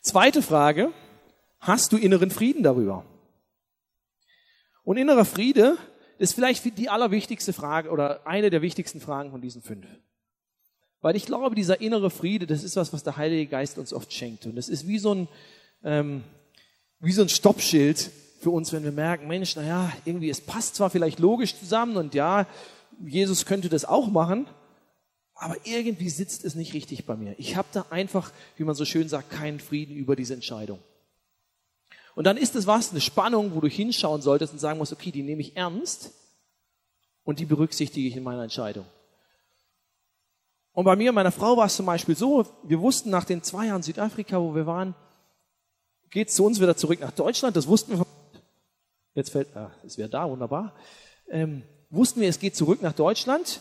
Zweite 0.00 0.40
Frage, 0.40 0.90
hast 1.60 1.92
du 1.92 1.98
inneren 1.98 2.30
Frieden 2.30 2.62
darüber? 2.62 3.04
Und 4.84 4.96
innerer 4.96 5.26
Friede 5.26 5.76
ist 6.18 6.34
vielleicht 6.34 6.78
die 6.78 6.88
allerwichtigste 6.88 7.52
Frage 7.52 7.90
oder 7.90 8.26
eine 8.26 8.50
der 8.50 8.62
wichtigsten 8.62 9.00
Fragen 9.00 9.30
von 9.30 9.40
diesen 9.40 9.62
fünf. 9.62 9.86
Weil 11.00 11.16
ich 11.16 11.26
glaube, 11.26 11.54
dieser 11.54 11.80
innere 11.80 12.10
Friede, 12.10 12.46
das 12.46 12.64
ist 12.64 12.76
was, 12.76 12.92
was 12.92 13.04
der 13.04 13.16
Heilige 13.16 13.46
Geist 13.46 13.78
uns 13.78 13.92
oft 13.92 14.12
schenkt. 14.12 14.46
Und 14.46 14.58
es 14.58 14.68
ist 14.68 14.88
wie 14.88 14.98
so 14.98 15.14
ein, 15.14 15.28
ähm, 15.84 16.24
wie 16.98 17.12
so 17.12 17.22
ein 17.22 17.28
Stoppschild 17.28 18.10
für 18.40 18.50
uns, 18.50 18.72
wenn 18.72 18.84
wir 18.84 18.92
merken, 18.92 19.28
Mensch, 19.28 19.54
naja, 19.54 19.92
irgendwie, 20.04 20.30
es 20.30 20.40
passt 20.40 20.74
zwar 20.74 20.90
vielleicht 20.90 21.20
logisch 21.20 21.56
zusammen 21.56 21.96
und 21.96 22.14
ja, 22.14 22.46
Jesus 23.04 23.46
könnte 23.46 23.68
das 23.68 23.84
auch 23.84 24.08
machen, 24.08 24.46
aber 25.34 25.56
irgendwie 25.64 26.08
sitzt 26.08 26.44
es 26.44 26.56
nicht 26.56 26.74
richtig 26.74 27.06
bei 27.06 27.16
mir. 27.16 27.34
Ich 27.38 27.56
habe 27.56 27.68
da 27.72 27.86
einfach, 27.90 28.32
wie 28.56 28.64
man 28.64 28.74
so 28.74 28.84
schön 28.84 29.08
sagt, 29.08 29.30
keinen 29.30 29.60
Frieden 29.60 29.94
über 29.94 30.16
diese 30.16 30.34
Entscheidung. 30.34 30.80
Und 32.18 32.24
dann 32.24 32.36
ist 32.36 32.56
es 32.56 32.66
was, 32.66 32.90
eine 32.90 33.00
Spannung, 33.00 33.54
wo 33.54 33.60
du 33.60 33.68
hinschauen 33.68 34.22
solltest 34.22 34.52
und 34.52 34.58
sagen 34.58 34.78
musst, 34.80 34.92
okay, 34.92 35.12
die 35.12 35.22
nehme 35.22 35.40
ich 35.40 35.56
ernst 35.56 36.10
und 37.22 37.38
die 37.38 37.44
berücksichtige 37.44 38.08
ich 38.08 38.16
in 38.16 38.24
meiner 38.24 38.42
Entscheidung. 38.42 38.84
Und 40.72 40.84
bei 40.84 40.96
mir 40.96 41.10
und 41.10 41.14
meiner 41.14 41.30
Frau 41.30 41.56
war 41.56 41.66
es 41.66 41.76
zum 41.76 41.86
Beispiel 41.86 42.16
so, 42.16 42.44
wir 42.64 42.80
wussten 42.80 43.10
nach 43.10 43.22
den 43.22 43.44
zwei 43.44 43.66
Jahren 43.66 43.84
Südafrika, 43.84 44.40
wo 44.40 44.52
wir 44.52 44.66
waren, 44.66 44.96
geht 46.10 46.30
es 46.30 46.34
zu 46.34 46.44
uns 46.44 46.60
wieder 46.60 46.76
zurück 46.76 46.98
nach 46.98 47.12
Deutschland, 47.12 47.54
das 47.54 47.68
wussten 47.68 47.96
wir. 47.96 48.04
Jetzt 49.14 49.30
fällt, 49.30 49.56
ah, 49.56 49.70
es 49.86 49.96
wäre 49.96 50.08
da, 50.08 50.28
wunderbar. 50.28 50.74
Ähm, 51.28 51.62
wussten 51.88 52.20
wir, 52.20 52.28
es 52.28 52.40
geht 52.40 52.56
zurück 52.56 52.82
nach 52.82 52.94
Deutschland. 52.94 53.60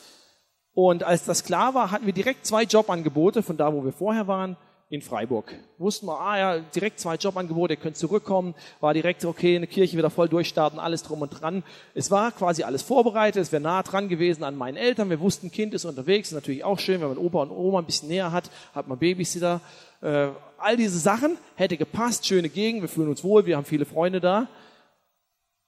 Und 0.73 1.03
als 1.03 1.25
das 1.25 1.43
klar 1.43 1.75
war, 1.75 1.91
hatten 1.91 2.07
wir 2.07 2.13
direkt 2.13 2.47
zwei 2.47 2.63
Jobangebote 2.63 3.43
von 3.43 3.55
da, 3.55 3.71
wo 3.71 3.85
wir 3.85 3.93
vorher 3.93 4.25
waren, 4.25 4.57
in 4.89 5.01
Freiburg. 5.01 5.53
Wussten 5.77 6.05
wir, 6.05 6.19
ah 6.19 6.37
ja, 6.37 6.59
direkt 6.59 6.99
zwei 6.99 7.15
Jobangebote, 7.15 7.73
ihr 7.73 7.79
könnt 7.79 7.97
zurückkommen, 7.97 8.55
war 8.79 8.93
direkt, 8.93 9.25
okay, 9.25 9.57
eine 9.57 9.67
Kirche 9.67 9.97
wieder 9.97 10.09
voll 10.09 10.29
durchstarten, 10.29 10.79
alles 10.79 11.03
drum 11.03 11.21
und 11.21 11.29
dran. 11.29 11.63
Es 11.93 12.09
war 12.09 12.31
quasi 12.31 12.63
alles 12.63 12.83
vorbereitet, 12.83 13.41
es 13.41 13.51
wäre 13.51 13.61
nah 13.61 13.83
dran 13.83 14.07
gewesen 14.07 14.45
an 14.45 14.55
meinen 14.55 14.77
Eltern, 14.77 15.09
wir 15.09 15.19
wussten, 15.19 15.51
Kind 15.51 15.73
ist 15.73 15.83
unterwegs, 15.83 16.29
ist 16.29 16.35
natürlich 16.35 16.63
auch 16.63 16.79
schön, 16.79 17.01
wenn 17.01 17.09
man 17.09 17.17
Opa 17.17 17.41
und 17.41 17.51
Oma 17.51 17.79
ein 17.79 17.85
bisschen 17.85 18.07
näher 18.07 18.31
hat, 18.31 18.49
hat 18.73 18.87
man 18.87 18.97
Babysitter, 18.97 19.59
äh, 20.01 20.29
all 20.57 20.77
diese 20.77 20.99
Sachen, 20.99 21.37
hätte 21.55 21.75
gepasst, 21.75 22.25
schöne 22.25 22.47
Gegend, 22.47 22.81
wir 22.81 22.89
fühlen 22.89 23.09
uns 23.09 23.23
wohl, 23.25 23.45
wir 23.45 23.57
haben 23.57 23.65
viele 23.65 23.85
Freunde 23.85 24.21
da. 24.21 24.47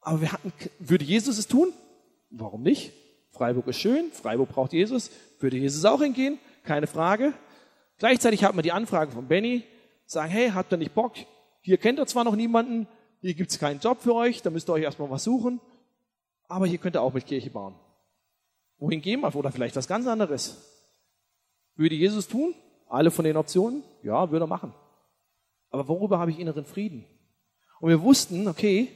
Aber 0.01 0.21
wir 0.21 0.31
hatten, 0.31 0.53
würde 0.79 1.03
Jesus 1.03 1.37
es 1.37 1.47
tun? 1.47 1.73
Warum 2.29 2.63
nicht? 2.63 2.93
Freiburg 3.31 3.67
ist 3.67 3.79
schön, 3.79 4.11
Freiburg 4.13 4.49
braucht 4.49 4.71
Jesus, 4.71 5.11
würde 5.39 5.57
Jesus 5.57 5.83
auch 5.83 6.01
hingehen, 6.01 6.39
keine 6.63 6.87
Frage. 6.87 7.33
Gleichzeitig 7.99 8.43
hat 8.43 8.55
man 8.55 8.63
die 8.63 8.71
Anfrage 8.71 9.11
von 9.11 9.27
Benny, 9.27 9.63
sagen, 10.05 10.31
hey, 10.31 10.49
habt 10.51 10.73
ihr 10.73 10.77
nicht 10.77 10.95
Bock? 10.95 11.13
Hier 11.61 11.77
kennt 11.77 11.99
ihr 11.99 12.07
zwar 12.07 12.23
noch 12.23 12.35
niemanden, 12.35 12.87
hier 13.21 13.33
gibt 13.33 13.51
es 13.51 13.59
keinen 13.59 13.79
Job 13.79 14.01
für 14.01 14.15
euch, 14.15 14.41
da 14.41 14.49
müsst 14.49 14.69
ihr 14.69 14.73
euch 14.73 14.83
erstmal 14.83 15.09
was 15.09 15.23
suchen, 15.23 15.59
aber 16.47 16.65
hier 16.65 16.79
könnt 16.79 16.95
ihr 16.95 17.01
auch 17.01 17.13
mit 17.13 17.25
Kirche 17.25 17.49
bauen. 17.49 17.75
Wohin 18.79 19.01
gehen 19.01 19.19
wir? 19.21 19.35
Oder 19.35 19.51
vielleicht 19.51 19.75
was 19.75 19.87
ganz 19.87 20.07
anderes. 20.07 20.65
Würde 21.75 21.95
Jesus 21.95 22.27
tun? 22.27 22.55
Alle 22.87 23.11
von 23.11 23.25
den 23.25 23.37
Optionen? 23.37 23.83
Ja, 24.01 24.31
würde 24.31 24.45
er 24.45 24.47
machen. 24.47 24.73
Aber 25.69 25.87
worüber 25.87 26.17
habe 26.17 26.31
ich 26.31 26.39
inneren 26.39 26.65
Frieden? 26.65 27.05
Und 27.81 27.89
wir 27.89 28.01
wussten, 28.01 28.47
okay, 28.47 28.87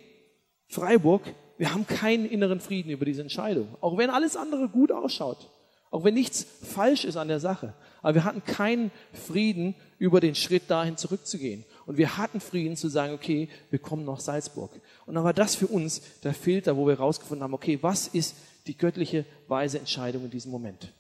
Freiburg, 0.68 1.22
wir 1.58 1.74
haben 1.74 1.86
keinen 1.86 2.26
inneren 2.26 2.60
Frieden 2.60 2.90
über 2.90 3.06
diese 3.06 3.22
Entscheidung. 3.22 3.76
Auch 3.82 3.98
wenn 3.98 4.10
alles 4.10 4.36
andere 4.36 4.70
gut 4.70 4.92
ausschaut. 4.92 5.50
Auch 5.92 6.04
wenn 6.04 6.16
nichts 6.16 6.44
falsch 6.44 7.06
ist 7.06 7.18
an 7.18 7.28
der 7.28 7.40
Sache. 7.40 7.74
Aber 8.04 8.16
wir 8.16 8.24
hatten 8.26 8.44
keinen 8.44 8.92
Frieden 9.14 9.76
über 9.98 10.20
den 10.20 10.36
Schritt 10.36 10.70
dahin 10.70 10.98
zurückzugehen. 10.98 11.66
Und 11.86 11.98
wir 11.98 12.18
hatten 12.18 12.42
Frieden 12.42 12.76
zu 12.76 12.90
sagen, 12.90 13.14
okay, 13.14 13.50
wir 13.72 13.80
kommen 13.80 14.06
nach 14.06 14.20
Salzburg. 14.20 14.80
Und 15.06 15.16
dann 15.16 15.24
war 15.24 15.34
das 15.34 15.56
für 15.56 15.68
uns 15.68 16.02
der 16.22 16.34
Filter, 16.34 16.78
wo 16.78 16.86
wir 16.86 16.98
herausgefunden 16.98 17.44
haben, 17.44 17.54
okay, 17.54 17.80
was 17.82 18.08
ist 18.08 18.36
die 18.68 18.78
göttliche 18.78 19.26
weise 19.48 19.80
Entscheidung 19.80 20.26
in 20.26 20.30
diesem 20.30 20.52
Moment? 20.52 20.94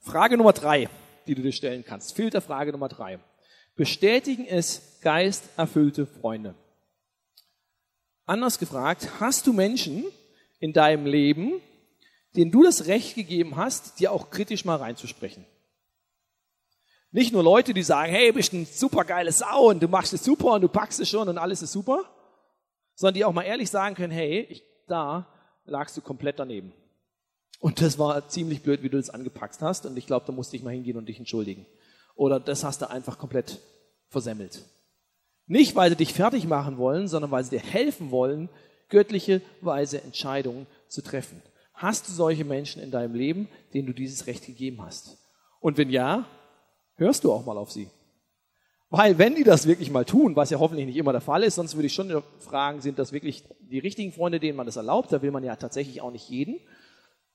Frage 0.00 0.36
Nummer 0.36 0.52
drei, 0.52 0.90
die 1.26 1.34
du 1.34 1.40
dir 1.40 1.52
stellen 1.52 1.84
kannst. 1.84 2.14
Filterfrage 2.14 2.72
Nummer 2.72 2.88
drei. 2.88 3.18
Bestätigen 3.74 4.44
es 4.44 5.00
geisterfüllte 5.00 6.06
Freunde. 6.06 6.54
Anders 8.26 8.58
gefragt, 8.58 9.08
hast 9.20 9.46
du 9.46 9.54
Menschen 9.54 10.04
in 10.64 10.72
deinem 10.72 11.04
Leben, 11.04 11.60
denen 12.34 12.50
du 12.50 12.62
das 12.62 12.86
Recht 12.86 13.16
gegeben 13.16 13.56
hast, 13.56 14.00
dir 14.00 14.10
auch 14.10 14.30
kritisch 14.30 14.64
mal 14.64 14.76
reinzusprechen? 14.76 15.44
Nicht 17.10 17.34
nur 17.34 17.42
Leute, 17.42 17.74
die 17.74 17.82
sagen, 17.82 18.10
hey, 18.10 18.32
bist 18.32 18.54
ein 18.54 18.64
super 18.64 19.04
geiles 19.04 19.40
Sau 19.40 19.68
und 19.68 19.82
du 19.82 19.88
machst 19.88 20.14
es 20.14 20.24
super 20.24 20.52
und 20.52 20.62
du 20.62 20.68
packst 20.68 21.00
es 21.00 21.10
schon 21.10 21.28
und 21.28 21.36
alles 21.36 21.60
ist 21.60 21.72
super, 21.72 22.02
sondern 22.94 23.12
die 23.12 23.26
auch 23.26 23.34
mal 23.34 23.42
ehrlich 23.42 23.68
sagen 23.68 23.94
können, 23.94 24.10
hey, 24.10 24.46
ich, 24.48 24.64
da 24.88 25.26
lagst 25.66 25.98
du 25.98 26.00
komplett 26.00 26.38
daneben. 26.38 26.72
Und 27.60 27.82
das 27.82 27.98
war 27.98 28.26
ziemlich 28.30 28.62
blöd, 28.62 28.82
wie 28.82 28.88
du 28.88 28.96
das 28.96 29.10
angepackt 29.10 29.60
hast 29.60 29.84
und 29.84 29.98
ich 29.98 30.06
glaube, 30.06 30.24
da 30.24 30.32
musste 30.32 30.56
ich 30.56 30.62
mal 30.62 30.72
hingehen 30.72 30.96
und 30.96 31.10
dich 31.10 31.18
entschuldigen. 31.18 31.66
Oder 32.14 32.40
das 32.40 32.64
hast 32.64 32.80
du 32.80 32.88
einfach 32.88 33.18
komplett 33.18 33.60
versemmelt. 34.08 34.64
Nicht, 35.46 35.76
weil 35.76 35.90
sie 35.90 35.96
dich 35.96 36.14
fertig 36.14 36.46
machen 36.46 36.78
wollen, 36.78 37.06
sondern 37.06 37.30
weil 37.30 37.44
sie 37.44 37.50
dir 37.50 37.62
helfen 37.62 38.10
wollen, 38.10 38.48
göttliche 38.88 39.42
weise 39.60 40.02
Entscheidungen 40.02 40.66
zu 40.88 41.02
treffen. 41.02 41.42
Hast 41.74 42.08
du 42.08 42.12
solche 42.12 42.44
Menschen 42.44 42.82
in 42.82 42.90
deinem 42.90 43.14
Leben, 43.14 43.48
denen 43.72 43.86
du 43.86 43.92
dieses 43.92 44.26
Recht 44.26 44.46
gegeben 44.46 44.82
hast? 44.82 45.18
Und 45.60 45.76
wenn 45.76 45.90
ja, 45.90 46.26
hörst 46.96 47.24
du 47.24 47.32
auch 47.32 47.44
mal 47.44 47.58
auf 47.58 47.72
sie. 47.72 47.88
Weil 48.90 49.18
wenn 49.18 49.34
die 49.34 49.42
das 49.42 49.66
wirklich 49.66 49.90
mal 49.90 50.04
tun, 50.04 50.36
was 50.36 50.50
ja 50.50 50.60
hoffentlich 50.60 50.86
nicht 50.86 50.96
immer 50.96 51.10
der 51.10 51.20
Fall 51.20 51.42
ist, 51.42 51.56
sonst 51.56 51.74
würde 51.74 51.86
ich 51.86 51.94
schon 51.94 52.22
fragen, 52.38 52.80
sind 52.80 52.98
das 52.98 53.12
wirklich 53.12 53.42
die 53.60 53.80
richtigen 53.80 54.12
Freunde, 54.12 54.38
denen 54.38 54.56
man 54.56 54.66
das 54.66 54.76
erlaubt? 54.76 55.10
Da 55.10 55.20
will 55.20 55.32
man 55.32 55.42
ja 55.42 55.56
tatsächlich 55.56 56.00
auch 56.00 56.12
nicht 56.12 56.28
jeden 56.28 56.60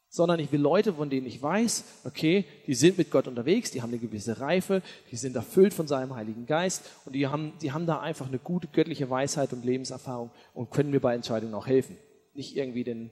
sondern 0.09 0.39
ich 0.39 0.51
will 0.51 0.59
Leute, 0.59 0.93
von 0.95 1.09
denen 1.09 1.27
ich 1.27 1.41
weiß, 1.41 2.01
okay, 2.03 2.45
die 2.65 2.73
sind 2.73 2.97
mit 2.97 3.11
Gott 3.11 3.27
unterwegs, 3.27 3.69
die 3.69 3.81
haben 3.81 3.91
eine 3.91 3.99
gewisse 3.99 4.39
Reife, 4.39 4.81
die 5.11 5.15
sind 5.15 5.35
erfüllt 5.35 5.73
von 5.73 5.87
seinem 5.87 6.15
Heiligen 6.15 6.47
Geist 6.47 6.89
und 7.05 7.13
die 7.13 7.27
haben, 7.27 7.53
die 7.61 7.71
haben 7.71 7.85
da 7.85 7.99
einfach 7.99 8.27
eine 8.27 8.39
gute 8.39 8.67
göttliche 8.67 9.09
Weisheit 9.09 9.53
und 9.53 9.63
Lebenserfahrung 9.63 10.31
und 10.55 10.71
können 10.71 10.89
mir 10.89 10.99
bei 10.99 11.13
Entscheidungen 11.13 11.53
auch 11.53 11.67
helfen. 11.67 11.95
Nicht 12.33 12.57
irgendwie 12.57 12.83
den 12.83 13.11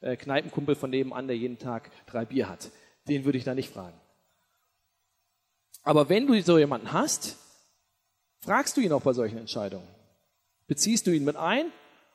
äh, 0.00 0.16
Kneipenkumpel 0.16 0.76
von 0.76 0.90
nebenan, 0.90 1.26
der 1.26 1.36
jeden 1.36 1.58
Tag 1.58 1.90
drei 2.06 2.24
Bier 2.24 2.48
hat. 2.48 2.70
Den 3.08 3.24
würde 3.24 3.38
ich 3.38 3.44
da 3.44 3.54
nicht 3.54 3.70
fragen. 3.70 3.98
Aber 5.82 6.08
wenn 6.08 6.26
du 6.26 6.40
so 6.42 6.58
jemanden 6.58 6.92
hast, 6.92 7.36
fragst 8.38 8.76
du 8.76 8.80
ihn 8.80 8.92
auch 8.92 9.02
bei 9.02 9.12
solchen 9.12 9.38
Entscheidungen. 9.38 9.86
Beziehst 10.68 11.06
du 11.06 11.12
ihn 11.12 11.24
mit 11.24 11.36
ein 11.36 11.66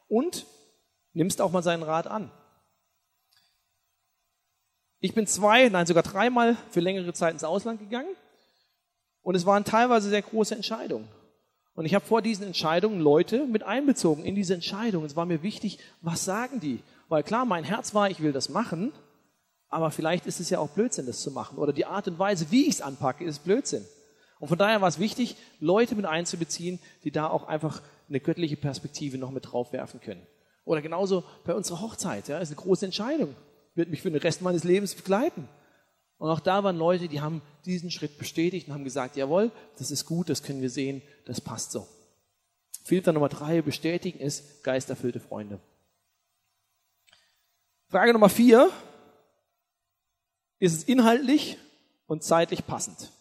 und 0.07 0.45
nimmst 1.13 1.41
auch 1.41 1.51
mal 1.51 1.63
seinen 1.63 1.83
Rat 1.83 2.07
an. 2.07 2.31
Ich 5.03 5.15
bin 5.15 5.25
zwei, 5.25 5.67
nein 5.67 5.87
sogar 5.87 6.03
dreimal 6.03 6.55
für 6.69 6.79
längere 6.79 7.11
Zeit 7.11 7.33
ins 7.33 7.43
Ausland 7.43 7.79
gegangen 7.79 8.15
und 9.23 9.33
es 9.33 9.47
waren 9.47 9.65
teilweise 9.65 10.09
sehr 10.09 10.21
große 10.21 10.53
Entscheidungen. 10.53 11.07
Und 11.73 11.85
ich 11.85 11.95
habe 11.95 12.05
vor 12.05 12.21
diesen 12.21 12.45
Entscheidungen 12.45 12.99
Leute 12.99 13.47
mit 13.47 13.63
einbezogen 13.63 14.23
in 14.23 14.35
diese 14.35 14.53
Entscheidung. 14.53 15.03
Es 15.03 15.15
war 15.15 15.25
mir 15.25 15.41
wichtig, 15.41 15.79
was 16.01 16.23
sagen 16.23 16.59
die? 16.59 16.81
Weil 17.09 17.23
klar, 17.23 17.45
mein 17.45 17.63
Herz 17.63 17.95
war, 17.95 18.11
ich 18.11 18.21
will 18.21 18.31
das 18.31 18.49
machen, 18.49 18.91
aber 19.69 19.89
vielleicht 19.89 20.27
ist 20.27 20.39
es 20.39 20.51
ja 20.51 20.59
auch 20.59 20.69
Blödsinn, 20.69 21.07
das 21.07 21.21
zu 21.21 21.31
machen. 21.31 21.57
Oder 21.57 21.73
die 21.73 21.85
Art 21.87 22.07
und 22.07 22.19
Weise, 22.19 22.51
wie 22.51 22.67
ich 22.67 22.75
es 22.75 22.81
anpacke, 22.81 23.23
ist 23.23 23.43
Blödsinn. 23.43 23.83
Und 24.39 24.49
von 24.49 24.57
daher 24.57 24.81
war 24.81 24.87
es 24.87 24.99
wichtig, 24.99 25.35
Leute 25.59 25.95
mit 25.95 26.05
einzubeziehen, 26.05 26.77
die 27.03 27.11
da 27.11 27.27
auch 27.27 27.47
einfach 27.47 27.81
eine 28.07 28.19
göttliche 28.19 28.57
Perspektive 28.57 29.17
noch 29.17 29.31
mit 29.31 29.51
draufwerfen 29.51 29.99
können. 29.99 30.27
Oder 30.63 30.83
genauso 30.83 31.23
bei 31.43 31.55
unserer 31.55 31.81
Hochzeit, 31.81 32.27
ja, 32.27 32.37
ist 32.37 32.49
eine 32.49 32.57
große 32.57 32.85
Entscheidung 32.85 33.35
wird 33.75 33.89
mich 33.89 34.01
für 34.01 34.11
den 34.11 34.19
Rest 34.19 34.41
meines 34.41 34.63
Lebens 34.63 34.95
begleiten. 34.95 35.47
Und 36.17 36.29
auch 36.29 36.39
da 36.39 36.63
waren 36.63 36.77
Leute, 36.77 37.07
die 37.07 37.21
haben 37.21 37.41
diesen 37.65 37.89
Schritt 37.89 38.17
bestätigt 38.17 38.67
und 38.67 38.73
haben 38.73 38.83
gesagt, 38.83 39.15
jawohl, 39.15 39.51
das 39.77 39.89
ist 39.89 40.05
gut, 40.05 40.29
das 40.29 40.43
können 40.43 40.61
wir 40.61 40.69
sehen, 40.69 41.01
das 41.25 41.41
passt 41.41 41.71
so. 41.71 41.87
Filter 42.83 43.11
Nummer 43.13 43.29
drei, 43.29 43.61
bestätigen 43.61 44.19
ist 44.19 44.63
geisterfüllte 44.63 45.19
Freunde. 45.19 45.59
Frage 47.89 48.13
Nummer 48.13 48.29
vier, 48.29 48.69
ist 50.59 50.75
es 50.75 50.83
inhaltlich 50.83 51.57
und 52.05 52.23
zeitlich 52.23 52.67
passend? 52.67 53.11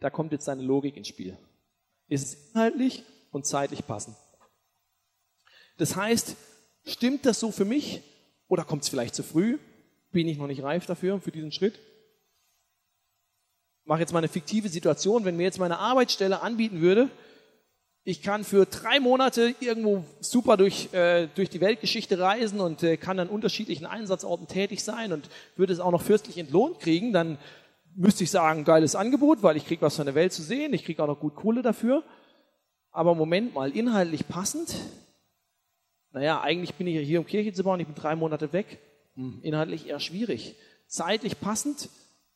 Da 0.00 0.10
kommt 0.10 0.32
jetzt 0.32 0.44
seine 0.44 0.62
Logik 0.62 0.96
ins 0.96 1.08
Spiel. 1.08 1.36
Ist 2.08 2.24
es 2.24 2.50
inhaltlich 2.52 3.04
und 3.32 3.46
zeitlich 3.46 3.86
passend? 3.86 4.16
Das 5.76 5.96
heißt, 5.96 6.36
stimmt 6.84 7.26
das 7.26 7.40
so 7.40 7.50
für 7.50 7.64
mich 7.64 8.02
oder 8.46 8.64
kommt 8.64 8.84
es 8.84 8.88
vielleicht 8.88 9.14
zu 9.14 9.22
früh? 9.22 9.58
Bin 10.12 10.28
ich 10.28 10.38
noch 10.38 10.46
nicht 10.46 10.62
reif 10.62 10.86
dafür, 10.86 11.20
für 11.20 11.32
diesen 11.32 11.52
Schritt. 11.52 11.78
Mache 13.84 14.00
jetzt 14.00 14.12
mal 14.12 14.18
eine 14.18 14.28
fiktive 14.28 14.68
Situation, 14.68 15.24
wenn 15.24 15.36
mir 15.36 15.44
jetzt 15.44 15.58
meine 15.58 15.78
Arbeitsstelle 15.78 16.42
anbieten 16.42 16.80
würde, 16.80 17.10
ich 18.08 18.22
kann 18.22 18.42
für 18.42 18.64
drei 18.64 19.00
Monate 19.00 19.54
irgendwo 19.60 20.02
super 20.20 20.56
durch, 20.56 20.94
äh, 20.94 21.28
durch 21.34 21.50
die 21.50 21.60
Weltgeschichte 21.60 22.18
reisen 22.18 22.58
und 22.58 22.82
äh, 22.82 22.96
kann 22.96 23.18
an 23.18 23.28
unterschiedlichen 23.28 23.84
Einsatzorten 23.84 24.48
tätig 24.48 24.82
sein 24.82 25.12
und 25.12 25.28
würde 25.56 25.74
es 25.74 25.78
auch 25.78 25.90
noch 25.90 26.00
fürstlich 26.00 26.38
entlohnt 26.38 26.80
kriegen, 26.80 27.12
dann 27.12 27.36
müsste 27.94 28.24
ich 28.24 28.30
sagen, 28.30 28.64
geiles 28.64 28.94
Angebot, 28.94 29.42
weil 29.42 29.58
ich 29.58 29.66
kriege 29.66 29.82
was 29.82 29.96
von 29.96 30.06
der 30.06 30.14
Welt 30.14 30.32
zu 30.32 30.42
sehen, 30.42 30.72
ich 30.72 30.86
kriege 30.86 31.02
auch 31.02 31.06
noch 31.06 31.20
gut 31.20 31.34
Kohle 31.34 31.60
dafür. 31.60 32.02
Aber 32.92 33.14
Moment 33.14 33.52
mal, 33.52 33.70
inhaltlich 33.72 34.26
passend? 34.26 34.74
Naja, 36.12 36.40
eigentlich 36.40 36.76
bin 36.76 36.86
ich 36.86 36.94
ja 36.94 37.02
hier, 37.02 37.20
um 37.20 37.26
Kirche 37.26 37.52
zu 37.52 37.62
bauen, 37.62 37.78
ich 37.78 37.86
bin 37.86 37.94
drei 37.94 38.16
Monate 38.16 38.54
weg. 38.54 38.78
Hm, 39.18 39.40
inhaltlich 39.42 39.88
eher 39.88 39.98
schwierig. 39.98 40.54
Zeitlich 40.86 41.40
passend. 41.40 41.88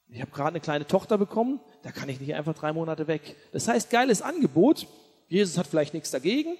Ich 0.08 0.20
habe 0.20 0.32
gerade 0.32 0.48
eine 0.48 0.60
kleine 0.60 0.86
Tochter 0.86 1.16
bekommen, 1.16 1.60
da 1.84 1.92
kann 1.92 2.08
ich 2.08 2.20
nicht 2.20 2.34
einfach 2.34 2.54
drei 2.54 2.72
Monate 2.72 3.06
weg. 3.06 3.36
Das 3.52 3.68
heißt, 3.68 3.88
geiles 3.88 4.20
Angebot. 4.20 4.88
Jesus 5.28 5.56
hat 5.56 5.68
vielleicht 5.68 5.94
nichts 5.94 6.10
dagegen. 6.10 6.58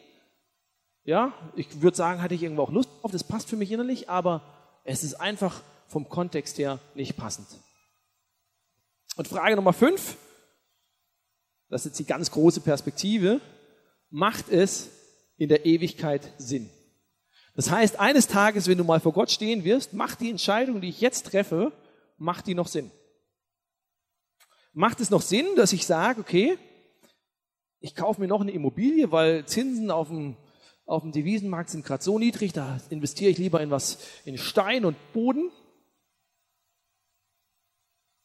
Ja, 1.05 1.35
ich 1.57 1.83
würde 1.83 1.97
sagen, 1.97 2.23
hatte 2.23 2.35
ich 2.35 2.43
irgendwo 2.45 2.63
auch 2.63 2.71
Lust 2.71 2.89
drauf, 3.01 3.11
das 3.11 3.25
passt 3.25 3.49
für 3.49 3.57
mich 3.57 3.73
innerlich, 3.73 4.09
aber 4.09 4.43
es 4.85 5.03
ist 5.03 5.15
einfach 5.15 5.61
vom 5.89 6.09
Kontext 6.09 6.57
her 6.57 6.79
nicht 6.95 7.17
passend. 7.17 7.49
Und 9.17 9.27
Frage 9.27 9.57
Nummer 9.57 9.73
fünf. 9.73 10.17
das 11.69 11.83
ist 11.83 11.87
jetzt 11.87 11.99
die 11.99 12.05
ganz 12.05 12.31
große 12.31 12.61
Perspektive, 12.61 13.41
macht 14.09 14.49
es 14.49 14.89
in 15.37 15.49
der 15.49 15.67
Ewigkeit 15.67 16.33
Sinn. 16.39 16.71
Das 17.55 17.71
heißt, 17.71 17.99
eines 18.01 18.27
Tages, 18.29 18.67
wenn 18.67 18.79
du 18.79 18.85
mal 18.85 19.01
vor 19.01 19.13
Gott 19.13 19.31
stehen 19.31 19.65
wirst, 19.65 19.93
macht 19.93 20.21
die 20.21 20.31
Entscheidung, 20.31 20.81
die 20.81 20.89
ich 20.89 21.01
jetzt 21.01 21.27
treffe, 21.27 21.73
macht 22.17 22.47
die 22.47 22.55
noch 22.55 22.67
Sinn? 22.69 22.91
Macht 24.73 25.01
es 25.01 25.11
noch 25.11 25.21
Sinn, 25.21 25.47
dass 25.57 25.73
ich 25.73 25.87
sage, 25.87 26.21
okay, 26.21 26.57
ich 27.81 27.95
kaufe 27.95 28.21
mir 28.21 28.29
noch 28.29 28.41
eine 28.41 28.53
Immobilie, 28.53 29.13
weil 29.13 29.45
Zinsen 29.45 29.91
auf 29.91 30.09
dem, 30.09 30.37
auf 30.87 31.03
dem 31.03 31.13
Devisenmarkt 31.13 31.69
sind 31.69 31.85
gerade 31.85 32.03
so 32.03 32.19
niedrig, 32.19 32.53
da 32.53 32.81
investiere 32.89 33.31
ich 33.31 33.39
lieber 33.39 33.61
in 33.61 33.71
was, 33.71 33.99
in 34.25 34.39
Stein 34.39 34.85
und 34.85 34.97
Boden? 35.13 35.51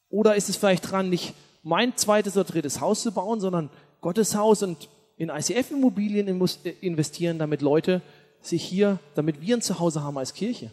Oder 0.08 0.36
ist 0.36 0.48
es 0.48 0.56
vielleicht 0.56 0.90
dran, 0.90 1.10
nicht 1.10 1.34
mein 1.62 1.96
zweites 1.96 2.34
oder 2.36 2.44
drittes 2.44 2.80
Haus 2.80 3.02
zu 3.02 3.12
bauen, 3.12 3.40
sondern 3.40 3.68
Gottes 4.00 4.34
Haus 4.34 4.62
und 4.62 4.88
in 5.18 5.28
ICF-Immobilien 5.28 6.28
äh, 6.64 6.70
investieren, 6.80 7.38
damit 7.38 7.60
Leute 7.60 8.00
sich 8.42 8.64
hier, 8.64 8.98
damit 9.14 9.40
wir 9.40 9.56
ein 9.56 9.62
Zuhause 9.62 10.02
haben 10.02 10.18
als 10.18 10.34
Kirche? 10.34 10.70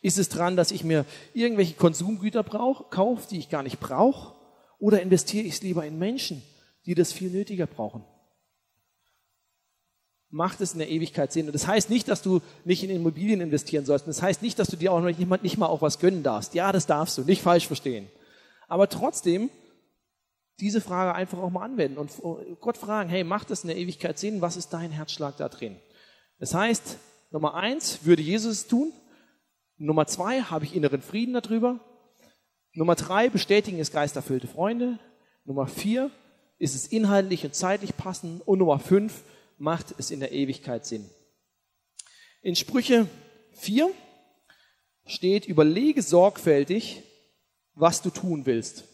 Ist 0.00 0.18
es 0.18 0.28
dran, 0.28 0.56
dass 0.56 0.70
ich 0.70 0.84
mir 0.84 1.04
irgendwelche 1.34 1.74
Konsumgüter 1.74 2.42
brauche, 2.42 2.84
kaufe, 2.84 3.26
die 3.30 3.38
ich 3.38 3.48
gar 3.48 3.62
nicht 3.62 3.80
brauche? 3.80 4.34
Oder 4.78 5.02
investiere 5.02 5.44
ich 5.44 5.54
es 5.54 5.62
lieber 5.62 5.84
in 5.84 5.98
Menschen, 5.98 6.42
die 6.86 6.94
das 6.94 7.12
viel 7.12 7.30
nötiger 7.30 7.66
brauchen? 7.66 8.04
Macht 10.30 10.60
es 10.60 10.74
in 10.74 10.78
der 10.78 10.90
Ewigkeit 10.90 11.32
Sinn? 11.32 11.46
Und 11.46 11.54
das 11.54 11.66
heißt 11.66 11.90
nicht, 11.90 12.06
dass 12.06 12.22
du 12.22 12.40
nicht 12.64 12.84
in 12.84 12.90
Immobilien 12.90 13.40
investieren 13.40 13.86
sollst. 13.86 14.06
das 14.06 14.22
heißt 14.22 14.42
nicht, 14.42 14.58
dass 14.58 14.68
du 14.68 14.76
dir 14.76 14.92
auch 14.92 15.00
nicht, 15.00 15.18
nicht 15.42 15.56
mal 15.56 15.66
auch 15.66 15.82
was 15.82 15.98
gönnen 15.98 16.22
darfst. 16.22 16.54
Ja, 16.54 16.70
das 16.70 16.86
darfst 16.86 17.16
du, 17.16 17.22
nicht 17.22 17.42
falsch 17.42 17.66
verstehen. 17.66 18.08
Aber 18.68 18.88
trotzdem 18.88 19.50
diese 20.60 20.80
Frage 20.80 21.14
einfach 21.14 21.38
auch 21.38 21.50
mal 21.50 21.64
anwenden 21.64 21.98
und 21.98 22.10
Gott 22.60 22.76
fragen, 22.76 23.08
hey, 23.08 23.24
macht 23.24 23.50
das 23.50 23.62
in 23.62 23.68
der 23.68 23.76
Ewigkeit 23.76 24.18
Sinn? 24.18 24.40
Was 24.40 24.56
ist 24.56 24.72
dein 24.72 24.90
Herzschlag 24.90 25.36
da 25.36 25.48
drin? 25.48 25.76
Das 26.38 26.54
heißt, 26.54 26.96
Nummer 27.30 27.54
eins, 27.54 28.04
würde 28.04 28.22
Jesus 28.22 28.52
es 28.52 28.66
tun? 28.66 28.92
Nummer 29.76 30.06
zwei, 30.06 30.42
habe 30.42 30.64
ich 30.64 30.74
inneren 30.74 31.02
Frieden 31.02 31.34
darüber? 31.34 31.80
Nummer 32.72 32.94
drei, 32.94 33.28
bestätigen 33.28 33.80
es 33.80 33.92
geisterfüllte 33.92 34.48
Freunde? 34.48 34.98
Nummer 35.44 35.66
vier, 35.66 36.10
ist 36.58 36.74
es 36.74 36.86
inhaltlich 36.86 37.44
und 37.44 37.54
zeitlich 37.54 37.96
passend? 37.96 38.46
Und 38.46 38.58
Nummer 38.58 38.78
fünf, 38.78 39.22
macht 39.58 39.94
es 39.98 40.10
in 40.10 40.20
der 40.20 40.32
Ewigkeit 40.32 40.86
Sinn? 40.86 41.08
In 42.42 42.56
Sprüche 42.56 43.08
vier 43.52 43.90
steht, 45.06 45.46
überlege 45.46 46.02
sorgfältig, 46.02 47.02
was 47.74 48.02
du 48.02 48.10
tun 48.10 48.46
willst. 48.46 48.84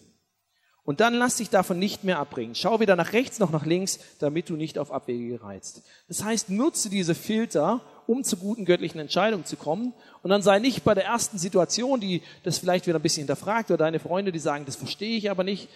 Und 0.84 1.00
dann 1.00 1.14
lass 1.14 1.36
dich 1.36 1.48
davon 1.48 1.78
nicht 1.78 2.04
mehr 2.04 2.18
abbringen. 2.18 2.54
Schau 2.54 2.78
weder 2.78 2.94
nach 2.94 3.14
rechts 3.14 3.38
noch 3.38 3.50
nach 3.50 3.64
links, 3.64 3.98
damit 4.18 4.50
du 4.50 4.56
nicht 4.56 4.78
auf 4.78 4.92
Abwege 4.92 5.28
gereizt. 5.28 5.82
Das 6.08 6.22
heißt, 6.22 6.50
nutze 6.50 6.90
diese 6.90 7.14
Filter, 7.14 7.80
um 8.06 8.22
zu 8.22 8.36
guten 8.36 8.66
göttlichen 8.66 9.00
Entscheidungen 9.00 9.46
zu 9.46 9.56
kommen. 9.56 9.94
Und 10.22 10.28
dann 10.28 10.42
sei 10.42 10.58
nicht 10.58 10.84
bei 10.84 10.94
der 10.94 11.06
ersten 11.06 11.38
Situation, 11.38 12.00
die 12.00 12.22
das 12.42 12.58
vielleicht 12.58 12.86
wieder 12.86 12.98
ein 12.98 13.02
bisschen 13.02 13.22
hinterfragt, 13.22 13.70
oder 13.70 13.78
deine 13.78 13.98
Freunde, 13.98 14.30
die 14.30 14.38
sagen, 14.38 14.66
das 14.66 14.76
verstehe 14.76 15.16
ich 15.16 15.30
aber 15.30 15.42
nicht, 15.42 15.70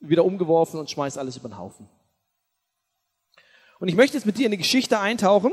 wieder 0.00 0.24
umgeworfen 0.24 0.80
und 0.80 0.90
schmeiß 0.90 1.16
alles 1.16 1.36
über 1.36 1.48
den 1.48 1.58
Haufen. 1.58 1.88
Und 3.78 3.88
ich 3.88 3.94
möchte 3.94 4.16
jetzt 4.16 4.26
mit 4.26 4.36
dir 4.36 4.46
in 4.46 4.52
die 4.52 4.58
Geschichte 4.58 4.98
eintauchen. 4.98 5.52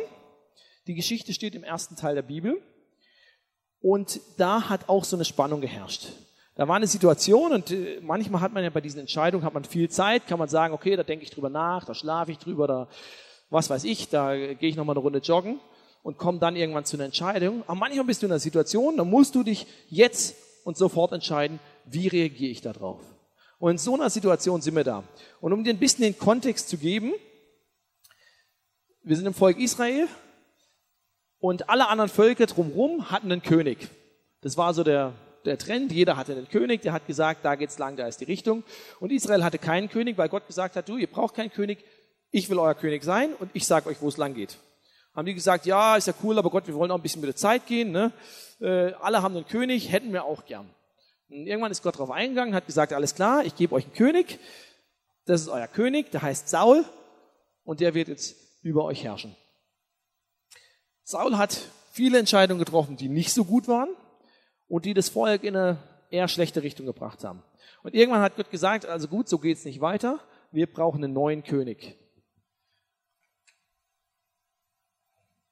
Die 0.87 0.95
Geschichte 0.95 1.33
steht 1.33 1.53
im 1.53 1.63
ersten 1.63 1.95
Teil 1.95 2.15
der 2.15 2.23
Bibel. 2.23 2.61
Und 3.79 4.21
da 4.37 4.69
hat 4.69 4.89
auch 4.89 5.03
so 5.03 5.15
eine 5.15 5.25
Spannung 5.25 5.61
geherrscht. 5.61 6.07
Da 6.55 6.67
war 6.67 6.75
eine 6.75 6.87
Situation 6.87 7.51
und 7.51 7.71
äh, 7.71 7.99
manchmal 8.01 8.41
hat 8.41 8.53
man 8.53 8.63
ja 8.63 8.69
bei 8.69 8.81
diesen 8.81 8.99
Entscheidungen 8.99 9.43
hat 9.43 9.53
man 9.53 9.63
viel 9.63 9.89
Zeit, 9.89 10.27
kann 10.27 10.37
man 10.39 10.49
sagen, 10.49 10.73
okay, 10.73 10.95
da 10.95 11.03
denke 11.03 11.23
ich 11.23 11.31
drüber 11.31 11.49
nach, 11.49 11.83
da 11.85 11.95
schlafe 11.95 12.31
ich 12.31 12.37
drüber, 12.37 12.67
da 12.67 12.87
was 13.49 13.69
weiß 13.69 13.83
ich, 13.83 14.09
da 14.09 14.35
gehe 14.35 14.69
ich 14.69 14.75
nochmal 14.75 14.95
eine 14.95 15.03
Runde 15.03 15.19
joggen 15.19 15.59
und 16.01 16.17
komme 16.17 16.39
dann 16.39 16.55
irgendwann 16.55 16.85
zu 16.85 16.97
einer 16.97 17.05
Entscheidung. 17.05 17.63
Aber 17.67 17.75
manchmal 17.75 18.05
bist 18.05 18.21
du 18.21 18.25
in 18.25 18.31
einer 18.31 18.39
Situation, 18.39 18.97
da 18.97 19.03
musst 19.03 19.35
du 19.35 19.43
dich 19.43 19.65
jetzt 19.89 20.35
und 20.63 20.77
sofort 20.77 21.11
entscheiden, 21.11 21.59
wie 21.85 22.07
reagiere 22.07 22.51
ich 22.51 22.61
da 22.61 22.73
drauf. 22.73 23.01
Und 23.59 23.71
in 23.71 23.77
so 23.77 23.93
einer 23.93 24.09
Situation 24.09 24.61
sind 24.61 24.75
wir 24.75 24.83
da. 24.83 25.03
Und 25.39 25.53
um 25.53 25.63
dir 25.63 25.71
ein 25.71 25.79
bisschen 25.79 26.03
den 26.03 26.17
Kontext 26.17 26.69
zu 26.69 26.77
geben, 26.77 27.13
wir 29.03 29.15
sind 29.15 29.25
im 29.25 29.33
Volk 29.33 29.59
Israel 29.59 30.07
und 31.39 31.69
alle 31.69 31.87
anderen 31.87 32.09
Völker 32.09 32.45
drumherum 32.45 33.11
hatten 33.11 33.31
einen 33.31 33.41
König. 33.41 33.89
Das 34.41 34.57
war 34.57 34.73
so 34.73 34.83
der 34.83 35.13
der 35.45 35.57
Trend. 35.57 35.91
Jeder 35.91 36.17
hatte 36.17 36.33
einen 36.33 36.49
König, 36.49 36.81
der 36.81 36.93
hat 36.93 37.07
gesagt, 37.07 37.45
da 37.45 37.55
geht's 37.55 37.77
lang, 37.77 37.95
da 37.95 38.07
ist 38.07 38.21
die 38.21 38.25
Richtung. 38.25 38.63
Und 38.99 39.11
Israel 39.11 39.43
hatte 39.43 39.57
keinen 39.57 39.89
König, 39.89 40.17
weil 40.17 40.29
Gott 40.29 40.47
gesagt 40.47 40.75
hat, 40.75 40.89
du, 40.89 40.97
ihr 40.97 41.07
braucht 41.07 41.35
keinen 41.35 41.51
König, 41.51 41.83
ich 42.31 42.49
will 42.49 42.59
euer 42.59 42.73
König 42.75 43.03
sein 43.03 43.33
und 43.33 43.51
ich 43.53 43.67
sage 43.67 43.89
euch, 43.89 44.01
wo 44.01 44.07
es 44.07 44.17
lang 44.17 44.33
geht. 44.33 44.57
Haben 45.15 45.27
die 45.27 45.33
gesagt, 45.35 45.65
ja, 45.65 45.95
ist 45.95 46.07
ja 46.07 46.13
cool, 46.23 46.39
aber 46.39 46.49
Gott, 46.49 46.65
wir 46.65 46.73
wollen 46.73 46.89
auch 46.89 46.97
ein 46.97 47.01
bisschen 47.03 47.21
mit 47.21 47.27
der 47.27 47.35
Zeit 47.35 47.67
gehen. 47.67 47.91
Ne? 47.91 48.11
Äh, 48.59 48.93
alle 48.93 49.21
haben 49.21 49.35
einen 49.35 49.45
König, 49.45 49.91
hätten 49.91 50.11
wir 50.11 50.25
auch 50.25 50.45
gern. 50.45 50.67
Und 51.29 51.45
irgendwann 51.45 51.71
ist 51.71 51.83
Gott 51.83 51.95
darauf 51.95 52.11
eingegangen, 52.11 52.55
hat 52.55 52.65
gesagt, 52.65 52.93
alles 52.93 53.13
klar, 53.13 53.45
ich 53.45 53.55
gebe 53.55 53.75
euch 53.75 53.85
einen 53.85 53.93
König. 53.93 54.39
Das 55.25 55.41
ist 55.41 55.49
euer 55.49 55.67
König, 55.67 56.11
der 56.11 56.23
heißt 56.23 56.49
Saul 56.49 56.83
und 57.63 57.79
der 57.79 57.93
wird 57.93 58.07
jetzt 58.07 58.35
über 58.61 58.83
euch 58.85 59.03
herrschen. 59.03 59.35
Saul 61.03 61.37
hat 61.37 61.59
viele 61.91 62.17
Entscheidungen 62.17 62.59
getroffen, 62.59 62.97
die 62.97 63.09
nicht 63.09 63.33
so 63.33 63.45
gut 63.45 63.67
waren 63.67 63.89
und 64.67 64.85
die 64.85 64.93
das 64.93 65.09
Volk 65.09 65.43
in 65.43 65.55
eine 65.55 65.77
eher 66.09 66.27
schlechte 66.27 66.63
Richtung 66.63 66.85
gebracht 66.85 67.23
haben. 67.23 67.43
Und 67.81 67.95
irgendwann 67.95 68.21
hat 68.21 68.35
Gott 68.35 68.49
gesagt, 68.49 68.85
also 68.85 69.07
gut, 69.07 69.27
so 69.27 69.39
geht's 69.39 69.65
nicht 69.65 69.81
weiter. 69.81 70.19
Wir 70.51 70.71
brauchen 70.71 71.03
einen 71.03 71.13
neuen 71.13 71.43
König. 71.43 71.97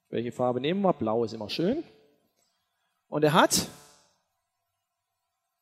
Welche 0.09 0.31
Farbe 0.31 0.61
nehmen 0.61 0.81
wir? 0.81 0.93
Blau 0.93 1.23
ist 1.23 1.33
immer 1.33 1.49
schön. 1.49 1.83
Und 3.07 3.23
er 3.23 3.33
hat, 3.33 3.67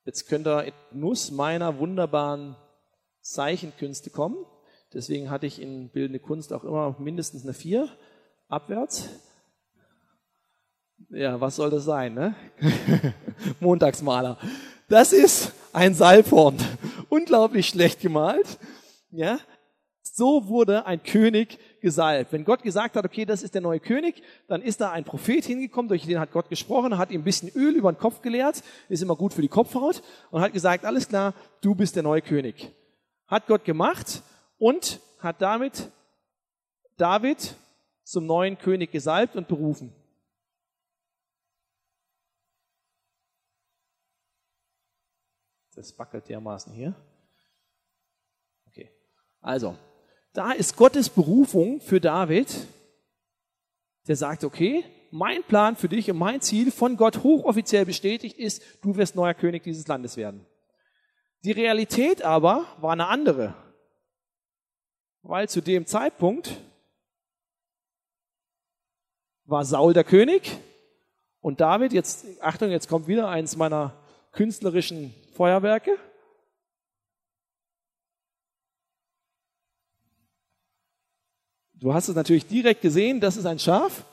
jetzt 0.05 0.27
könnt 0.27 0.47
ihr 0.47 0.65
in 0.65 0.73
Nuss 0.91 1.31
meiner 1.31 1.79
wunderbaren 1.79 2.55
Zeichenkünste 3.21 4.09
kommen. 4.09 4.45
Deswegen 4.93 5.29
hatte 5.29 5.45
ich 5.45 5.62
in 5.62 5.89
bildende 5.89 6.19
Kunst 6.19 6.51
auch 6.51 6.63
immer 6.63 6.95
mindestens 6.99 7.43
eine 7.43 7.53
4 7.53 7.89
abwärts. 8.47 9.09
Ja, 11.09 11.39
was 11.39 11.55
soll 11.55 11.69
das 11.69 11.85
sein, 11.85 12.13
ne? 12.13 12.35
Montagsmaler. 13.59 14.38
Das 14.88 15.13
ist 15.13 15.53
ein 15.73 15.93
Salbhorn. 15.93 16.57
Unglaublich 17.09 17.67
schlecht 17.67 18.01
gemalt. 18.01 18.59
Ja? 19.12 19.39
So 20.01 20.47
wurde 20.47 20.85
ein 20.85 21.01
König 21.01 21.57
gesalbt. 21.81 22.33
Wenn 22.33 22.43
Gott 22.43 22.62
gesagt 22.62 22.95
hat, 22.95 23.05
okay, 23.05 23.25
das 23.25 23.41
ist 23.41 23.53
der 23.53 23.62
neue 23.62 23.79
König, 23.79 24.21
dann 24.47 24.62
ist 24.62 24.81
da 24.81 24.91
ein 24.91 25.03
Prophet 25.05 25.45
hingekommen, 25.45 25.88
durch 25.88 26.05
den 26.05 26.19
hat 26.19 26.31
Gott 26.31 26.49
gesprochen, 26.49 26.97
hat 26.97 27.12
ihm 27.12 27.21
ein 27.21 27.23
bisschen 27.23 27.49
Öl 27.55 27.75
über 27.75 27.91
den 27.91 27.97
Kopf 27.97 28.21
geleert, 28.21 28.62
ist 28.89 29.01
immer 29.01 29.15
gut 29.15 29.33
für 29.33 29.41
die 29.41 29.47
Kopfhaut 29.47 30.01
und 30.31 30.41
hat 30.41 30.53
gesagt, 30.53 30.85
alles 30.85 31.07
klar, 31.07 31.33
du 31.62 31.75
bist 31.75 31.95
der 31.95 32.03
neue 32.03 32.21
König. 32.21 32.71
Hat 33.27 33.47
Gott 33.47 33.63
gemacht 33.63 34.21
und 34.57 34.99
hat 35.19 35.41
damit 35.41 35.89
David 36.97 37.55
zum 38.03 38.25
neuen 38.25 38.57
König 38.57 38.91
gesalbt 38.91 39.35
und 39.35 39.47
berufen. 39.47 39.93
Das 45.79 45.97
wackelt 45.97 46.27
dermaßen 46.27 46.73
hier. 46.73 46.93
Okay. 48.67 48.91
Also, 49.39 49.77
da 50.33 50.51
ist 50.51 50.75
Gottes 50.75 51.09
Berufung 51.09 51.79
für 51.79 52.01
David, 52.01 52.53
der 54.05 54.17
sagt, 54.17 54.43
okay, 54.43 54.83
mein 55.09 55.41
Plan 55.41 55.77
für 55.77 55.87
dich 55.87 56.11
und 56.11 56.17
mein 56.17 56.41
Ziel 56.41 56.71
von 56.71 56.97
Gott 56.97 57.23
hochoffiziell 57.23 57.85
bestätigt 57.85 58.37
ist, 58.37 58.61
du 58.81 58.97
wirst 58.97 59.15
neuer 59.15 59.33
König 59.33 59.63
dieses 59.63 59.87
Landes 59.87 60.17
werden. 60.17 60.45
Die 61.45 61.53
Realität 61.53 62.23
aber 62.23 62.65
war 62.81 62.91
eine 62.91 63.07
andere. 63.07 63.53
Weil 65.21 65.47
zu 65.47 65.61
dem 65.61 65.85
Zeitpunkt 65.85 66.59
war 69.45 69.63
Saul 69.63 69.93
der 69.93 70.03
König 70.03 70.59
und 71.39 71.61
David, 71.61 71.93
jetzt, 71.93 72.25
Achtung, 72.41 72.69
jetzt 72.69 72.89
kommt 72.89 73.07
wieder 73.07 73.29
eins 73.29 73.55
meiner 73.55 73.93
künstlerischen 74.31 75.13
Feuerwerke. 75.33 75.97
Du 81.73 81.93
hast 81.93 82.09
es 82.09 82.15
natürlich 82.15 82.45
direkt 82.45 82.81
gesehen, 82.81 83.21
das 83.21 83.37
ist 83.37 83.45
ein 83.45 83.59
Schaf. 83.59 84.05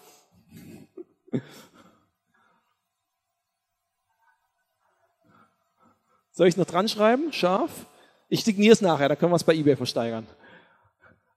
Soll 6.31 6.47
ich 6.47 6.55
es 6.55 6.59
noch 6.59 6.67
dran 6.67 6.89
schreiben? 6.89 7.33
Schaf? 7.33 7.87
Ich 8.29 8.45
signiere 8.45 8.73
es 8.73 8.83
nachher, 8.83 9.09
da 9.09 9.17
können 9.17 9.33
wir 9.33 9.37
es 9.37 9.45
bei 9.45 9.55
eBay 9.55 9.75
versteigern. 9.75 10.27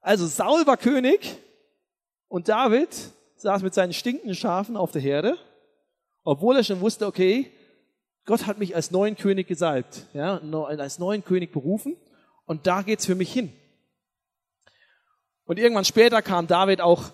Also 0.01 0.27
Saul 0.27 0.67
war 0.67 0.77
König 0.77 1.37
und 2.27 2.49
David 2.49 2.89
saß 3.37 3.63
mit 3.63 3.73
seinen 3.73 3.93
stinkenden 3.93 4.35
Schafen 4.35 4.75
auf 4.75 4.91
der 4.91 5.01
Herde, 5.01 5.37
obwohl 6.23 6.57
er 6.57 6.63
schon 6.63 6.81
wusste, 6.81 7.07
okay, 7.07 7.51
Gott 8.29 8.45
hat 8.45 8.59
mich 8.59 8.75
als 8.75 8.91
neuen 8.91 9.15
König 9.15 9.47
gesalbt, 9.47 10.05
ja, 10.13 10.37
als 10.37 10.99
neuen 10.99 11.23
König 11.23 11.51
berufen 11.51 11.95
und 12.45 12.67
da 12.67 12.83
geht's 12.83 13.07
für 13.07 13.15
mich 13.15 13.33
hin. 13.33 13.51
Und 15.45 15.57
irgendwann 15.57 15.83
später 15.83 16.21
kam 16.21 16.45
David 16.45 16.79
auch 16.79 17.05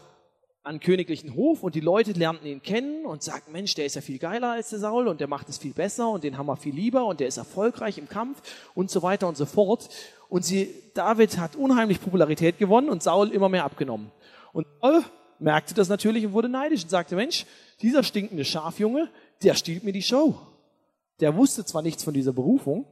an 0.63 0.82
königlichen 0.82 1.34
Hof 1.34 1.63
und 1.63 1.73
die 1.73 1.80
Leute 1.80 2.12
lernten 2.12 2.45
ihn 2.45 2.62
kennen 2.62 3.06
und 3.06 3.23
sagten, 3.23 3.54
Mensch, 3.54 3.75
der 3.75 3.86
ist 3.86 3.95
ja 3.95 4.01
viel 4.01 4.19
geiler 4.19 4.51
als 4.51 4.71
der 4.71 4.80
Saul 4.80 5.08
und 5.08 5.21
der 5.21 5.30
macht 5.30 5.47
es 5.47 5.58
viel 5.58 5.71
besser 5.71 6.10
und 6.10 6.25
den 6.25 6.38
haben 6.38 6.47
wir 6.47 6.58
viel 6.58 6.75
lieber 6.75 7.06
und 7.06 7.21
der 7.21 7.28
ist 7.28 7.38
erfolgreich 7.38 7.97
im 7.97 8.10
Kampf 8.10 8.41
und 8.73 8.91
so 8.91 9.01
weiter 9.01 9.30
und 9.30 9.38
so 9.38 9.45
fort. 9.45 9.88
Und 10.28 10.43
sie, 10.43 10.67
David 10.95 11.38
hat 11.38 11.56
unheimlich 11.56 12.01
Popularität 12.01 12.58
gewonnen 12.58 12.89
und 12.89 13.01
Saul 13.01 13.30
immer 13.30 13.47
mehr 13.47 13.63
abgenommen. 13.63 14.12
Und 14.51 14.67
Saul 14.82 15.01
merkte 15.39 15.73
das 15.75 15.88
natürlich 15.88 16.25
und 16.25 16.34
wurde 16.34 16.49
neidisch 16.49 16.84
und 16.84 16.89
sagte, 16.89 17.15
Mensch, 17.15 17.45
dieser 17.82 18.04
stinkende 18.04 18.43
Schafjunge, 18.43 19.10
der 19.43 19.56
stiehlt 19.56 19.86
mir 19.86 19.93
die 19.93 20.04
Show. 20.04 20.38
Der 21.19 21.36
wusste 21.36 21.65
zwar 21.65 21.82
nichts 21.82 22.04
von 22.04 22.13
dieser 22.13 22.34
Berufung, 22.34 22.86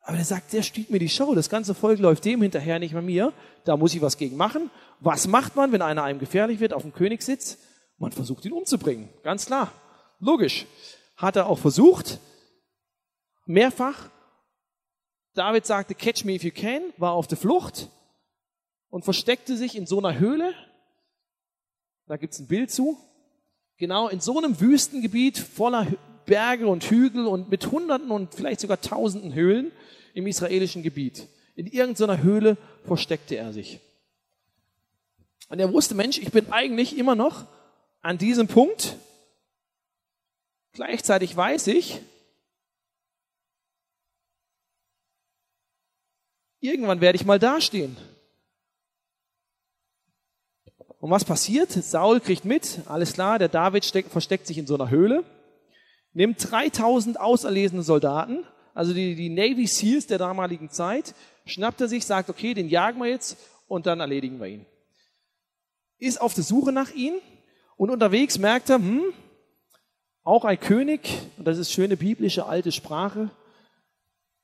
aber 0.00 0.16
der 0.16 0.24
sagt, 0.24 0.52
der 0.52 0.62
stiehlt 0.62 0.90
mir 0.90 1.00
die 1.00 1.08
Show. 1.08 1.34
Das 1.34 1.50
ganze 1.50 1.74
Volk 1.74 1.98
läuft 1.98 2.24
dem 2.24 2.40
hinterher, 2.40 2.78
nicht 2.78 2.92
mehr 2.92 3.02
mir. 3.02 3.32
Da 3.64 3.76
muss 3.76 3.92
ich 3.92 4.00
was 4.00 4.16
gegen 4.16 4.36
machen. 4.36 4.70
Was 5.00 5.26
macht 5.26 5.56
man, 5.56 5.72
wenn 5.72 5.82
einer 5.82 6.04
einem 6.04 6.20
gefährlich 6.20 6.60
wird 6.60 6.72
auf 6.72 6.82
dem 6.82 6.92
Königssitz? 6.92 7.58
Man 7.98 8.12
versucht 8.12 8.44
ihn 8.44 8.52
umzubringen. 8.52 9.08
Ganz 9.24 9.46
klar. 9.46 9.72
Logisch. 10.20 10.66
Hat 11.16 11.34
er 11.34 11.48
auch 11.48 11.58
versucht. 11.58 12.20
Mehrfach. 13.46 14.10
David 15.34 15.66
sagte, 15.66 15.96
catch 15.96 16.24
me 16.24 16.34
if 16.34 16.44
you 16.44 16.52
can, 16.52 16.82
war 16.98 17.12
auf 17.12 17.26
der 17.26 17.36
Flucht 17.36 17.88
und 18.90 19.04
versteckte 19.04 19.56
sich 19.56 19.76
in 19.76 19.86
so 19.86 19.98
einer 19.98 20.20
Höhle. 20.20 20.54
Da 22.06 22.16
gibt's 22.16 22.38
ein 22.38 22.46
Bild 22.46 22.70
zu. 22.70 22.96
Genau 23.76 24.08
in 24.08 24.20
so 24.20 24.38
einem 24.38 24.60
Wüstengebiet 24.60 25.36
voller 25.36 25.88
Berge 26.26 26.66
und 26.66 26.84
Hügel 26.84 27.26
und 27.26 27.50
mit 27.50 27.70
Hunderten 27.70 28.10
und 28.10 28.34
vielleicht 28.34 28.60
sogar 28.60 28.80
Tausenden 28.80 29.34
Höhlen 29.34 29.72
im 30.14 30.26
israelischen 30.26 30.82
Gebiet. 30.82 31.28
In 31.54 31.66
irgendeiner 31.66 32.22
Höhle 32.22 32.56
versteckte 32.84 33.36
er 33.36 33.52
sich. 33.52 33.80
Und 35.48 35.60
er 35.60 35.72
wusste, 35.72 35.94
Mensch, 35.94 36.18
ich 36.18 36.30
bin 36.30 36.52
eigentlich 36.52 36.98
immer 36.98 37.14
noch 37.14 37.46
an 38.02 38.18
diesem 38.18 38.48
Punkt. 38.48 38.96
Gleichzeitig 40.72 41.36
weiß 41.36 41.68
ich, 41.68 42.00
irgendwann 46.60 47.00
werde 47.00 47.16
ich 47.16 47.24
mal 47.24 47.38
dastehen. 47.38 47.96
Und 51.00 51.10
was 51.10 51.24
passiert? 51.24 51.70
Saul 51.70 52.20
kriegt 52.20 52.44
mit, 52.44 52.80
alles 52.86 53.12
klar, 53.12 53.38
der 53.38 53.48
David 53.48 53.84
steckt, 53.84 54.10
versteckt 54.10 54.46
sich 54.46 54.58
in 54.58 54.66
so 54.66 54.74
einer 54.74 54.90
Höhle, 54.90 55.24
nimmt 56.16 56.50
3000 56.50 57.20
auserlesene 57.20 57.82
Soldaten 57.82 58.44
also 58.76 58.92
die, 58.92 59.14
die 59.14 59.30
Navy 59.30 59.66
Seals 59.66 60.06
der 60.06 60.18
damaligen 60.18 60.68
Zeit, 60.68 61.14
schnappt 61.46 61.80
er 61.80 61.88
sich, 61.88 62.04
sagt, 62.04 62.28
okay, 62.28 62.52
den 62.52 62.68
jagen 62.68 63.00
wir 63.00 63.08
jetzt 63.08 63.38
und 63.68 63.86
dann 63.86 64.00
erledigen 64.00 64.38
wir 64.38 64.48
ihn. 64.48 64.66
Ist 65.98 66.20
auf 66.20 66.34
der 66.34 66.44
Suche 66.44 66.72
nach 66.72 66.90
ihm 66.92 67.14
und 67.78 67.88
unterwegs 67.88 68.38
merkt 68.38 68.68
er, 68.68 68.76
hm, 68.76 69.02
auch 70.24 70.44
ein 70.44 70.60
König, 70.60 71.08
und 71.38 71.46
das 71.46 71.56
ist 71.56 71.72
schöne 71.72 71.96
biblische 71.96 72.44
alte 72.44 72.70
Sprache, 72.70 73.30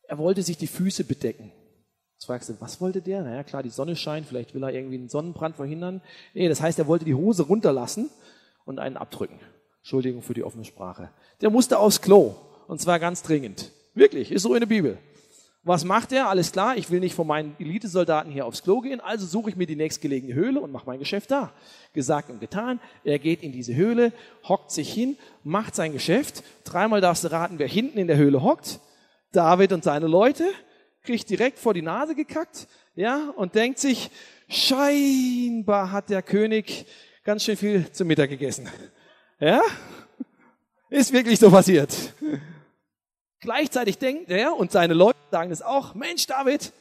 er 0.04 0.16
wollte 0.16 0.42
sich 0.42 0.56
die 0.56 0.66
Füße 0.66 1.04
bedecken. 1.04 1.52
Jetzt 2.14 2.24
fragst 2.24 2.48
du, 2.48 2.58
was 2.58 2.80
wollte 2.80 3.02
der? 3.02 3.22
Naja, 3.24 3.44
klar, 3.44 3.62
die 3.62 3.68
Sonne 3.68 3.96
scheint, 3.96 4.26
vielleicht 4.26 4.54
will 4.54 4.62
er 4.62 4.72
irgendwie 4.72 4.96
einen 4.96 5.10
Sonnenbrand 5.10 5.56
verhindern. 5.56 6.00
Nee, 6.32 6.48
das 6.48 6.62
heißt, 6.62 6.78
er 6.78 6.86
wollte 6.86 7.04
die 7.04 7.14
Hose 7.14 7.42
runterlassen 7.42 8.08
und 8.64 8.78
einen 8.78 8.96
abdrücken. 8.96 9.38
Entschuldigung 9.82 10.22
für 10.22 10.34
die 10.34 10.44
offene 10.44 10.64
Sprache. 10.64 11.10
Der 11.40 11.50
musste 11.50 11.78
aufs 11.78 12.00
Klo. 12.00 12.34
Und 12.68 12.80
zwar 12.80 12.98
ganz 12.98 13.22
dringend. 13.22 13.72
Wirklich, 13.94 14.32
ist 14.32 14.42
so 14.42 14.54
in 14.54 14.60
der 14.60 14.66
Bibel. 14.66 14.98
Was 15.64 15.84
macht 15.84 16.10
er? 16.10 16.28
Alles 16.28 16.50
klar, 16.50 16.76
ich 16.76 16.90
will 16.90 16.98
nicht 16.98 17.14
von 17.14 17.26
meinen 17.26 17.54
Elitesoldaten 17.58 18.32
hier 18.32 18.46
aufs 18.46 18.64
Klo 18.64 18.80
gehen, 18.80 19.00
also 19.00 19.26
suche 19.26 19.50
ich 19.50 19.56
mir 19.56 19.66
die 19.66 19.76
nächstgelegene 19.76 20.34
Höhle 20.34 20.60
und 20.60 20.72
mache 20.72 20.86
mein 20.86 20.98
Geschäft 20.98 21.30
da. 21.30 21.52
Gesagt 21.92 22.30
und 22.30 22.40
getan, 22.40 22.80
er 23.04 23.20
geht 23.20 23.44
in 23.44 23.52
diese 23.52 23.74
Höhle, 23.74 24.12
hockt 24.48 24.72
sich 24.72 24.92
hin, 24.92 25.16
macht 25.44 25.76
sein 25.76 25.92
Geschäft. 25.92 26.42
Dreimal 26.64 27.00
darfst 27.00 27.22
du 27.22 27.30
raten, 27.30 27.60
wer 27.60 27.68
hinten 27.68 27.98
in 27.98 28.08
der 28.08 28.16
Höhle 28.16 28.42
hockt. 28.42 28.80
David 29.30 29.72
und 29.72 29.84
seine 29.84 30.08
Leute, 30.08 30.44
kriegt 31.04 31.30
direkt 31.30 31.58
vor 31.58 31.74
die 31.74 31.82
Nase 31.82 32.14
gekackt, 32.14 32.66
ja, 32.94 33.32
und 33.36 33.54
denkt 33.54 33.78
sich, 33.78 34.10
scheinbar 34.48 35.92
hat 35.92 36.10
der 36.10 36.22
König 36.22 36.86
ganz 37.24 37.44
schön 37.44 37.56
viel 37.56 37.90
zum 37.92 38.08
Mittag 38.08 38.30
gegessen. 38.30 38.68
Ja? 39.42 39.60
Ist 40.88 41.12
wirklich 41.12 41.40
so 41.40 41.50
passiert. 41.50 42.14
Gleichzeitig 43.40 43.98
denkt 43.98 44.30
er 44.30 44.56
und 44.56 44.70
seine 44.70 44.94
Leute 44.94 45.18
sagen 45.32 45.50
es 45.50 45.62
auch, 45.62 45.94
Mensch 45.94 46.26
David, 46.26 46.72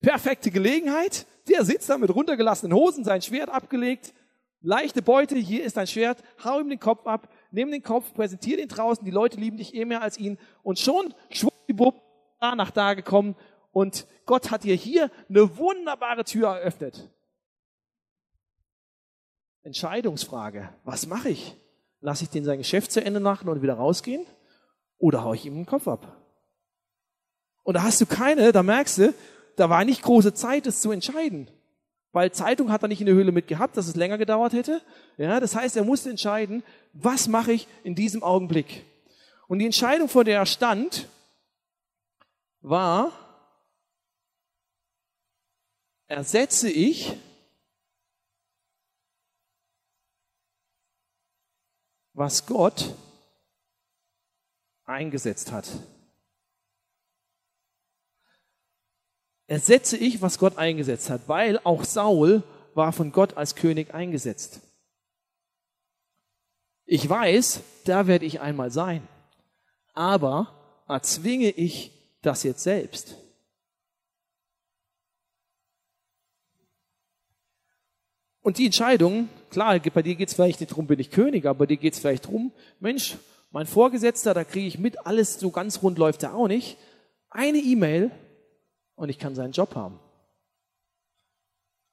perfekte 0.00 0.50
Gelegenheit. 0.50 1.26
Der 1.48 1.64
sitzt 1.64 1.88
da 1.88 1.96
mit 1.96 2.12
runtergelassenen 2.12 2.76
Hosen, 2.76 3.04
sein 3.04 3.22
Schwert 3.22 3.50
abgelegt, 3.50 4.14
leichte 4.62 5.00
Beute, 5.00 5.36
hier 5.36 5.62
ist 5.62 5.76
dein 5.76 5.86
Schwert, 5.86 6.24
hau 6.42 6.58
ihm 6.58 6.70
den 6.70 6.80
Kopf 6.80 7.06
ab, 7.06 7.32
nimm 7.52 7.70
den 7.70 7.84
Kopf, 7.84 8.12
präsentier 8.14 8.56
den 8.56 8.66
draußen, 8.66 9.04
die 9.04 9.12
Leute 9.12 9.38
lieben 9.38 9.56
dich 9.56 9.72
eh 9.72 9.84
mehr 9.84 10.02
als 10.02 10.18
ihn 10.18 10.38
und 10.64 10.80
schon 10.80 11.14
schwuppdiwupp 11.30 12.02
da 12.40 12.56
nach 12.56 12.72
da 12.72 12.94
gekommen 12.94 13.36
und 13.70 14.08
Gott 14.24 14.50
hat 14.50 14.64
dir 14.64 14.74
hier 14.74 15.08
eine 15.28 15.56
wunderbare 15.56 16.24
Tür 16.24 16.48
eröffnet. 16.48 17.08
Entscheidungsfrage, 19.62 20.68
was 20.82 21.06
mache 21.06 21.28
ich? 21.28 21.56
Lasse 22.00 22.24
ich 22.24 22.30
den 22.30 22.44
sein 22.44 22.58
Geschäft 22.58 22.92
zu 22.92 23.04
Ende 23.04 23.20
machen 23.20 23.48
und 23.48 23.62
wieder 23.62 23.74
rausgehen? 23.74 24.26
oder 24.98 25.24
hau 25.24 25.34
ich 25.34 25.44
ihm 25.44 25.54
den 25.54 25.66
Kopf 25.66 25.88
ab? 25.88 26.16
Und 27.62 27.74
da 27.74 27.82
hast 27.82 28.00
du 28.00 28.06
keine, 28.06 28.52
da 28.52 28.62
merkst 28.62 28.98
du, 28.98 29.14
da 29.56 29.68
war 29.70 29.84
nicht 29.84 30.02
große 30.02 30.34
Zeit, 30.34 30.66
das 30.66 30.80
zu 30.80 30.92
entscheiden. 30.92 31.50
Weil 32.12 32.32
Zeitung 32.32 32.70
hat 32.70 32.82
er 32.82 32.88
nicht 32.88 33.00
in 33.00 33.06
der 33.06 33.14
Höhle 33.14 33.32
mitgehabt, 33.32 33.76
dass 33.76 33.88
es 33.88 33.96
länger 33.96 34.18
gedauert 34.18 34.52
hätte. 34.52 34.80
Ja, 35.18 35.40
das 35.40 35.54
heißt, 35.54 35.76
er 35.76 35.84
musste 35.84 36.08
entscheiden, 36.08 36.62
was 36.92 37.28
mache 37.28 37.52
ich 37.52 37.66
in 37.82 37.94
diesem 37.94 38.22
Augenblick? 38.22 38.84
Und 39.48 39.58
die 39.58 39.66
Entscheidung, 39.66 40.08
vor 40.08 40.24
der 40.24 40.38
er 40.38 40.46
stand, 40.46 41.08
war, 42.60 43.12
ersetze 46.06 46.70
ich 46.70 47.12
was 52.16 52.46
Gott 52.46 52.94
eingesetzt 54.84 55.52
hat. 55.52 55.68
Ersetze 59.46 59.98
ich, 59.98 60.22
was 60.22 60.38
Gott 60.38 60.56
eingesetzt 60.56 61.10
hat, 61.10 61.28
weil 61.28 61.60
auch 61.62 61.84
Saul 61.84 62.42
war 62.74 62.92
von 62.92 63.12
Gott 63.12 63.36
als 63.36 63.54
König 63.54 63.92
eingesetzt. 63.94 64.60
Ich 66.86 67.06
weiß, 67.06 67.60
da 67.84 68.06
werde 68.06 68.24
ich 68.24 68.40
einmal 68.40 68.70
sein, 68.70 69.06
aber 69.92 70.84
erzwinge 70.88 71.50
ich 71.50 71.92
das 72.22 72.44
jetzt 72.44 72.62
selbst. 72.62 73.16
Und 78.40 78.58
die 78.58 78.66
Entscheidung, 78.66 79.28
klar, 79.56 79.80
bei 79.80 80.02
dir 80.02 80.16
geht 80.16 80.28
es 80.28 80.34
vielleicht 80.34 80.60
nicht 80.60 80.70
darum, 80.70 80.86
bin 80.86 81.00
ich 81.00 81.10
König, 81.10 81.46
aber 81.46 81.66
dir 81.66 81.78
geht 81.78 81.94
es 81.94 81.98
vielleicht 81.98 82.26
darum, 82.26 82.52
Mensch, 82.78 83.16
mein 83.52 83.66
Vorgesetzter, 83.66 84.34
da 84.34 84.44
kriege 84.44 84.66
ich 84.66 84.78
mit, 84.78 85.06
alles 85.06 85.40
so 85.40 85.50
ganz 85.50 85.82
rund 85.82 85.96
läuft 85.96 86.22
er 86.24 86.34
auch 86.34 86.46
nicht. 86.46 86.76
Eine 87.30 87.56
E-Mail 87.56 88.10
und 88.96 89.08
ich 89.08 89.18
kann 89.18 89.34
seinen 89.34 89.52
Job 89.52 89.74
haben. 89.74 89.98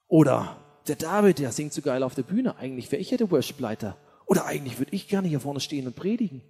Oder 0.08 0.58
der 0.88 0.98
David, 0.98 1.40
der 1.40 1.54
singt 1.54 1.72
so 1.72 1.82
geil 1.82 2.04
auf 2.04 2.16
der 2.16 2.24
Bühne. 2.24 2.58
Eigentlich 2.58 2.92
wäre 2.92 3.02
ich 3.02 3.12
ja 3.12 3.16
der 3.16 3.32
Worshipleiter. 3.32 3.96
Oder 4.26 4.46
eigentlich 4.46 4.78
würde 4.78 4.94
ich 4.94 5.08
gerne 5.08 5.30
hier 5.30 5.40
vorne 5.40 5.62
stehen 5.62 5.88
und 5.88 5.96
predigen. 5.96 6.42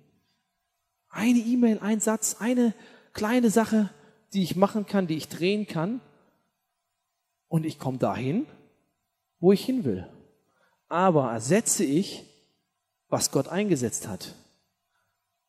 Eine 1.09 1.37
E-Mail, 1.37 1.77
ein 1.77 1.99
Satz, 1.99 2.37
eine 2.39 2.73
kleine 3.13 3.51
Sache, 3.51 3.91
die 4.33 4.41
ich 4.41 4.55
machen 4.55 4.87
kann, 4.87 5.05
die 5.05 5.17
ich 5.17 5.29
drehen 5.29 5.67
kann. 5.67 6.01
Und 7.49 7.67
ich 7.67 7.77
komme 7.77 7.99
dahin, 7.99 8.47
wo 9.39 9.51
ich 9.51 9.63
hin 9.63 9.83
will. 9.83 10.07
Aber 10.89 11.31
ersetze 11.31 11.83
ich, 11.83 12.23
was 13.09 13.31
Gott 13.31 13.47
eingesetzt 13.47 14.07
hat. 14.07 14.35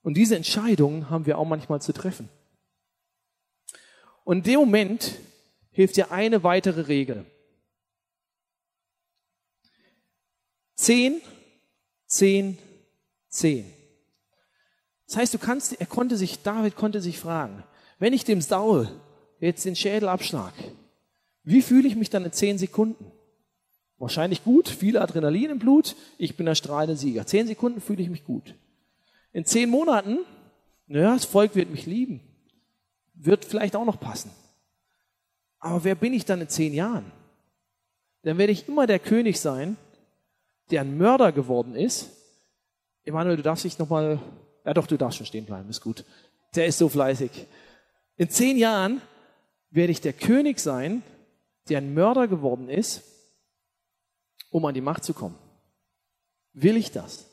Und 0.03 0.15
diese 0.15 0.37
Entscheidungen 0.37 1.09
haben 1.11 1.27
wir 1.27 1.39
auch 1.39 1.47
manchmal 1.47 1.81
zu 1.81 1.93
treffen. 1.93 2.29
Und 4.25 4.39
in 4.39 4.43
dem 4.45 4.61
Moment 4.61 5.19
hilft 5.71 5.97
dir 5.97 6.11
eine 6.11 6.43
weitere 6.43 6.83
Regel. 6.83 7.27
Zehn, 10.75 11.21
zehn, 12.07 12.59
zehn. 13.29 13.73
Das 15.07 15.17
heißt, 15.17 15.35
du 15.35 15.39
kannst, 15.39 15.81
er 15.81 15.87
konnte 15.87 16.17
sich, 16.17 16.43
David 16.43 16.77
konnte 16.77 17.01
sich 17.01 17.19
fragen, 17.19 17.63
wenn 17.99 18.13
ich 18.13 18.25
dem 18.25 18.41
Saul 18.41 18.89
jetzt 19.41 19.65
den 19.65 19.77
Schädel 19.77 20.09
abschlag, 20.09 20.53
wie 21.43 21.63
fühle 21.63 21.89
ich 21.89 21.97
mich 21.97 22.11
dann 22.11 22.25
in 22.25 22.33
zehn 22.33 22.59
Sekunden? 22.59 23.11
Wahrscheinlich 24.05 24.45
gut, 24.45 24.69
viel 24.69 24.99
Adrenalin 24.99 25.49
im 25.49 25.59
Blut, 25.59 25.97
ich 26.19 26.37
bin 26.37 26.45
der 26.45 26.55
strahlende 26.55 26.95
Sieger. 26.95 27.25
Zehn 27.25 27.47
Sekunden 27.47 27.81
fühle 27.81 28.03
ich 28.03 28.11
mich 28.11 28.23
gut. 28.23 28.55
In 29.33 29.47
zehn 29.47 29.71
Monaten, 29.71 30.19
naja, 30.89 31.15
das 31.15 31.25
Volk 31.25 31.55
wird 31.55 31.71
mich 31.71 31.87
lieben. 31.87 32.21
Wird 33.15 33.47
vielleicht 33.47 33.75
auch 33.75 33.87
noch 33.87 33.99
passen. 33.99 34.31
Aber 35.59 35.85
wer 35.85 35.95
bin 35.95 36.13
ich 36.13 36.27
dann 36.27 36.43
in 36.43 36.51
zehn 36.51 36.75
Jahren? 36.75 37.11
dann 38.25 38.37
werde 38.37 38.53
ich 38.53 38.69
immer 38.69 38.87
der 38.87 38.99
König 38.99 39.41
sein, 39.41 39.79
der 40.71 40.83
ein 40.83 40.99
Mörder 40.99 41.33
geworden 41.33 41.75
ist. 41.75 42.11
Emanuel, 43.05 43.39
du 43.39 43.43
darfst 43.43 43.65
dich 43.65 43.79
nochmal, 43.79 44.19
ja 44.67 44.75
doch, 44.75 44.87
du 44.87 44.99
darfst 44.99 45.17
schon 45.17 45.27
stehen 45.27 45.47
bleiben, 45.47 45.71
ist 45.71 45.81
gut. 45.81 46.05
Der 46.55 46.67
ist 46.67 46.77
so 46.77 46.91
fleißig. 46.91 47.31
In 48.19 48.29
zehn 48.29 48.59
Jahren 48.59 49.01
werde 49.71 49.93
ich 49.93 50.03
der 50.03 50.13
König 50.13 50.59
sein, 50.59 51.03
der 51.71 51.79
ein 51.79 51.95
Mörder 51.95 52.29
geworden 52.29 52.69
ist, 52.69 53.14
um 54.55 54.65
an 54.67 54.75
die 54.75 54.81
Macht 54.81 55.03
zu 55.03 55.15
kommen. 55.15 55.35
Will 56.53 56.77
ich 56.77 56.93
das? 56.93 57.27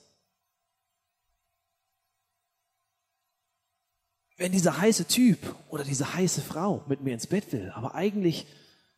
Wenn 4.38 4.52
dieser 4.52 4.80
heiße 4.80 5.06
Typ 5.06 5.38
oder 5.70 5.84
diese 5.84 6.16
heiße 6.16 6.42
Frau 6.42 6.84
mit 6.88 7.02
mir 7.02 7.14
ins 7.14 7.28
Bett 7.28 7.54
will, 7.54 7.72
aber 7.76 7.94
eigentlich 7.94 8.48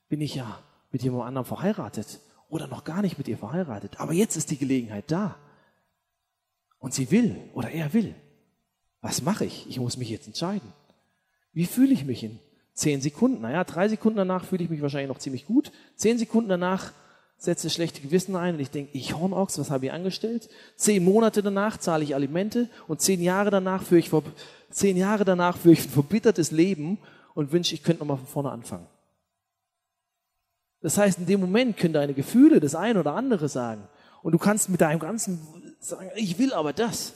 bin 0.07 0.21
ich 0.21 0.35
ja 0.35 0.63
mit 0.89 1.03
jemand 1.03 1.25
anderem 1.25 1.45
verheiratet 1.45 2.21
oder 2.47 2.67
noch 2.67 2.85
gar 2.85 3.01
nicht 3.01 3.17
mit 3.17 3.27
ihr 3.27 3.37
verheiratet, 3.37 3.99
aber 3.99 4.13
jetzt 4.13 4.37
ist 4.37 4.51
die 4.51 4.57
Gelegenheit 4.57 5.11
da 5.11 5.35
und 6.79 6.93
sie 6.93 7.11
will 7.11 7.35
oder 7.53 7.71
er 7.71 7.91
will. 7.91 8.15
Was 9.01 9.21
mache 9.21 9.43
ich? 9.43 9.67
Ich 9.67 9.81
muss 9.81 9.97
mich 9.97 10.09
jetzt 10.09 10.27
entscheiden. 10.27 10.71
Wie 11.51 11.65
fühle 11.65 11.91
ich 11.91 12.05
mich 12.05 12.23
in 12.23 12.39
zehn 12.73 13.01
Sekunden? 13.01 13.41
Naja, 13.41 13.65
drei 13.65 13.89
Sekunden 13.89 14.15
danach 14.15 14.45
fühle 14.45 14.63
ich 14.63 14.69
mich 14.69 14.81
wahrscheinlich 14.81 15.09
noch 15.09 15.19
ziemlich 15.19 15.45
gut. 15.45 15.73
Zehn 15.97 16.17
Sekunden 16.17 16.47
danach 16.47 16.93
setze 17.43 17.69
schlechte 17.69 17.99
Gewissen 17.99 18.37
ein 18.37 18.55
und 18.55 18.61
ich 18.61 18.71
denke, 18.71 18.97
ich 18.97 19.17
Hornochs, 19.17 19.59
was 19.59 19.69
habe 19.69 19.87
ich 19.87 19.91
angestellt? 19.91 20.47
Zehn 20.77 21.03
Monate 21.03 21.43
danach 21.43 21.75
zahle 21.75 22.05
ich 22.05 22.15
Alimente 22.15 22.69
und 22.87 23.01
zehn 23.01 23.21
Jahre 23.21 23.49
danach 23.49 23.83
führe 23.83 23.99
ich, 23.99 24.09
zehn 24.69 24.95
Jahre 24.95 25.25
danach 25.25 25.57
führe 25.57 25.73
ich 25.73 25.83
ein 25.83 25.89
verbittertes 25.89 26.51
Leben 26.51 26.99
und 27.33 27.51
wünsche, 27.51 27.75
ich 27.75 27.83
könnte 27.83 27.99
nochmal 27.99 28.15
von 28.15 28.27
vorne 28.27 28.51
anfangen. 28.51 28.87
Das 30.79 30.97
heißt, 30.97 31.19
in 31.19 31.25
dem 31.25 31.41
Moment 31.41 31.75
können 31.75 31.93
deine 31.93 32.13
Gefühle 32.13 32.61
das 32.61 32.75
eine 32.75 33.01
oder 33.01 33.13
andere 33.13 33.49
sagen. 33.49 33.89
Und 34.21 34.31
du 34.31 34.37
kannst 34.37 34.69
mit 34.69 34.79
deinem 34.79 34.99
ganzen 34.99 35.45
sagen, 35.81 36.11
ich 36.15 36.39
will 36.39 36.53
aber 36.53 36.71
das. 36.71 37.11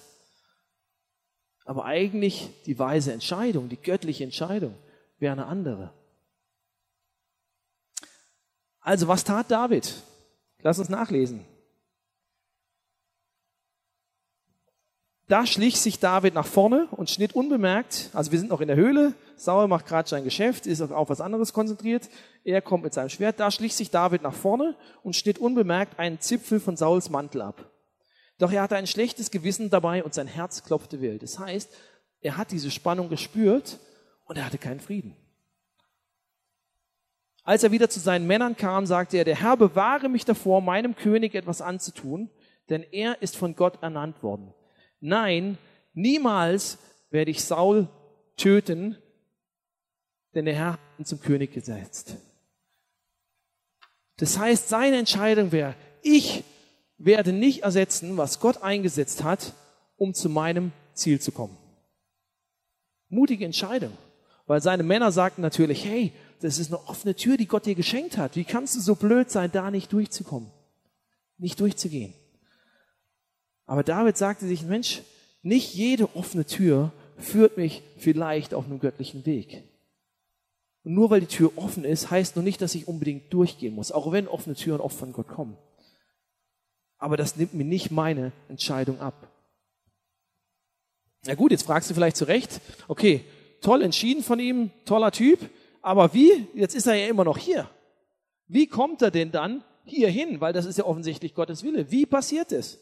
Aber 1.63 1.86
eigentlich 1.86 2.50
die 2.66 2.78
weise 2.78 3.13
Entscheidung, 3.13 3.70
die 3.70 3.82
göttliche 3.82 4.26
Entscheidung 4.26 4.76
wäre 5.20 5.32
eine 5.32 5.46
andere. 5.46 5.94
Also 8.82 9.08
was 9.08 9.24
tat 9.24 9.50
David? 9.50 10.04
Lass 10.62 10.80
uns 10.80 10.89
nachlesen. 10.89 11.46
Da 15.28 15.46
schlich 15.46 15.82
sich 15.82 16.00
David 16.00 16.34
nach 16.34 16.46
vorne 16.46 16.88
und 16.91 17.10
schnitt 17.10 17.36
unbemerkt, 17.36 18.12
also 18.13 18.32
wir 18.32 18.39
sind 18.39 18.50
noch 18.50 18.62
in 18.62 18.70
der 18.70 18.78
Höhle, 18.78 19.13
Saul 19.36 19.67
macht 19.67 19.86
gerade 19.86 20.08
sein 20.08 20.24
Geschäft, 20.24 20.65
ist 20.65 20.82
auf 20.82 21.10
was 21.10 21.20
anderes 21.20 21.52
konzentriert, 21.52 22.10
er 22.46 22.62
kommt 22.62 22.86
mit 22.86 22.93
seinem 22.93 23.10
Schwert, 23.10 23.38
da 23.41 23.52
schlich 23.52 23.76
sich 23.76 23.91
David 23.91 24.22
nach 24.22 24.34
vorne 24.34 24.78
und 25.04 25.17
schnitt 25.17 25.38
unbemerkt 25.38 26.00
einen 26.00 26.22
Zipfel 26.22 26.62
von 26.62 26.78
Sauls 26.78 27.10
Mantel 27.10 27.41
ab. 27.41 27.70
Doch 28.38 28.54
er 28.54 28.62
hatte 28.62 28.78
ein 28.78 28.88
schlechtes 28.88 29.30
Gewissen 29.30 29.70
dabei 29.70 30.02
und 30.02 30.13
sein 30.13 30.28
Herz 30.28 30.63
klopfte 30.63 31.02
wild. 31.02 31.24
Das 31.24 31.39
heißt, 31.39 31.76
er 32.22 32.38
hat 32.38 32.52
diese 32.52 32.72
Spannung 32.72 33.10
gespürt 33.10 33.80
und 34.26 34.38
er 34.38 34.46
hatte 34.46 34.58
keinen 34.58 34.80
Frieden. 34.80 35.17
Als 37.48 37.64
er 37.64 37.72
wieder 37.72 37.90
zu 37.90 38.02
seinen 38.02 38.28
Männern 38.28 38.58
kam, 38.58 38.86
sagte 38.86 39.16
er, 39.16 39.24
der 39.24 39.40
Herr 39.40 39.56
bewahre 39.56 40.10
mich 40.10 40.26
davor, 40.26 40.60
meinem 40.60 40.98
König 40.98 41.34
etwas 41.34 41.62
anzutun, 41.62 42.30
denn 42.68 42.84
er 42.92 43.22
ist 43.22 43.38
von 43.38 43.56
Gott 43.56 43.82
ernannt 43.82 44.22
worden. 44.22 44.54
Nein, 45.00 45.58
niemals 45.94 46.78
werde 47.10 47.32
ich 47.32 47.46
Saul 47.46 47.88
töten, 48.36 48.98
denn 50.36 50.44
der 50.44 50.56
Herr 50.56 50.74
hat 50.74 50.80
ihn 51.00 51.06
zum 51.06 51.22
König 51.22 51.54
gesetzt. 51.54 52.18
Das 54.18 54.38
heißt, 54.38 54.68
seine 54.68 54.98
Entscheidung 54.98 55.54
wäre, 55.54 55.76
ich 56.02 56.44
werde 56.98 57.32
nicht 57.32 57.64
ersetzen, 57.64 58.18
was 58.18 58.42
Gott 58.42 58.62
eingesetzt 58.62 59.24
hat, 59.24 59.54
um 59.96 60.14
zu 60.14 60.28
meinem 60.28 60.74
Ziel 60.92 61.22
zu 61.22 61.32
kommen. 61.32 61.58
Mutige 63.08 63.46
Entscheidung, 63.46 63.98
weil 64.48 64.62
seine 64.62 64.84
Männer 64.84 65.14
sagten 65.14 65.42
natürlich, 65.42 65.86
hey, 65.86 66.12
das 66.41 66.60
ist 66.60 66.67
eine 66.71 66.88
offene 66.88 67.15
Tür, 67.15 67.38
die 67.38 67.47
Gott 67.47 67.65
dir 67.65 67.76
geschenkt 67.76 68.17
hat. 68.17 68.36
Wie 68.36 68.43
kannst 68.43 68.76
du 68.76 68.80
so 68.80 68.95
blöd 68.95 69.30
sein, 69.30 69.52
da 69.52 69.71
nicht 69.71 69.91
durchzukommen? 69.91 70.52
Nicht 71.38 71.60
durchzugehen. 71.60 72.13
Aber 73.65 73.84
David 73.84 74.17
sagte 74.17 74.47
sich, 74.47 74.63
Mensch, 74.63 75.02
nicht 75.41 75.73
jede 75.73 76.15
offene 76.15 76.45
Tür 76.45 76.91
führt 77.17 77.58
mich 77.58 77.84
vielleicht 77.97 78.54
auf 78.54 78.65
einem 78.65 78.80
göttlichen 78.80 79.26
Weg. 79.26 79.63
Und 80.84 80.93
nur 80.93 81.10
weil 81.10 81.19
die 81.19 81.28
Tür 81.28 81.52
offen 81.58 81.84
ist, 81.84 82.12
heißt 82.12 82.36
noch 82.36 82.43
nicht, 82.43 82.62
dass 82.62 82.76
ich 82.76 82.88
unbedingt 82.88 83.34
durchgehen 83.34 83.76
muss, 83.76 83.91
auch 83.91 84.12
wenn 84.12 84.28
offene 84.28 84.56
Türen 84.56 84.80
oft 84.80 84.97
von 84.97 85.12
Gott 85.12 85.28
kommen. 85.28 85.58
Aber 86.97 87.17
das 87.17 87.36
nimmt 87.36 87.54
mir 87.54 87.65
nicht 87.65 87.91
meine 87.91 88.32
Entscheidung 88.47 89.00
ab. 89.00 89.28
Na 91.26 91.36
gut, 91.36 91.52
jetzt 91.52 91.63
fragst 91.63 91.89
du 91.89 91.93
vielleicht 91.93 92.15
zu 92.15 92.26
Recht, 92.26 92.62
okay, 92.88 93.26
toll 93.62 93.82
entschieden 93.82 94.23
von 94.23 94.39
ihm, 94.39 94.71
toller 94.86 95.12
Typ, 95.12 95.39
aber 95.82 96.13
wie? 96.13 96.48
Jetzt 96.54 96.76
ist 96.76 96.88
er 96.88 96.96
ja 96.96 97.08
immer 97.08 97.24
noch 97.24 97.38
hier. 97.38 97.70
Wie 98.48 98.68
kommt 98.68 99.02
er 99.02 99.12
denn 99.12 99.32
dann 99.32 99.63
hier 99.84 100.10
hin? 100.10 100.40
Weil 100.42 100.54
das 100.54 100.66
ist 100.66 100.78
ja 100.78 100.86
offensichtlich 100.86 101.34
Gottes 101.34 101.63
Wille. 101.63 101.92
Wie 101.92 102.06
passiert 102.06 102.52
es? 102.52 102.80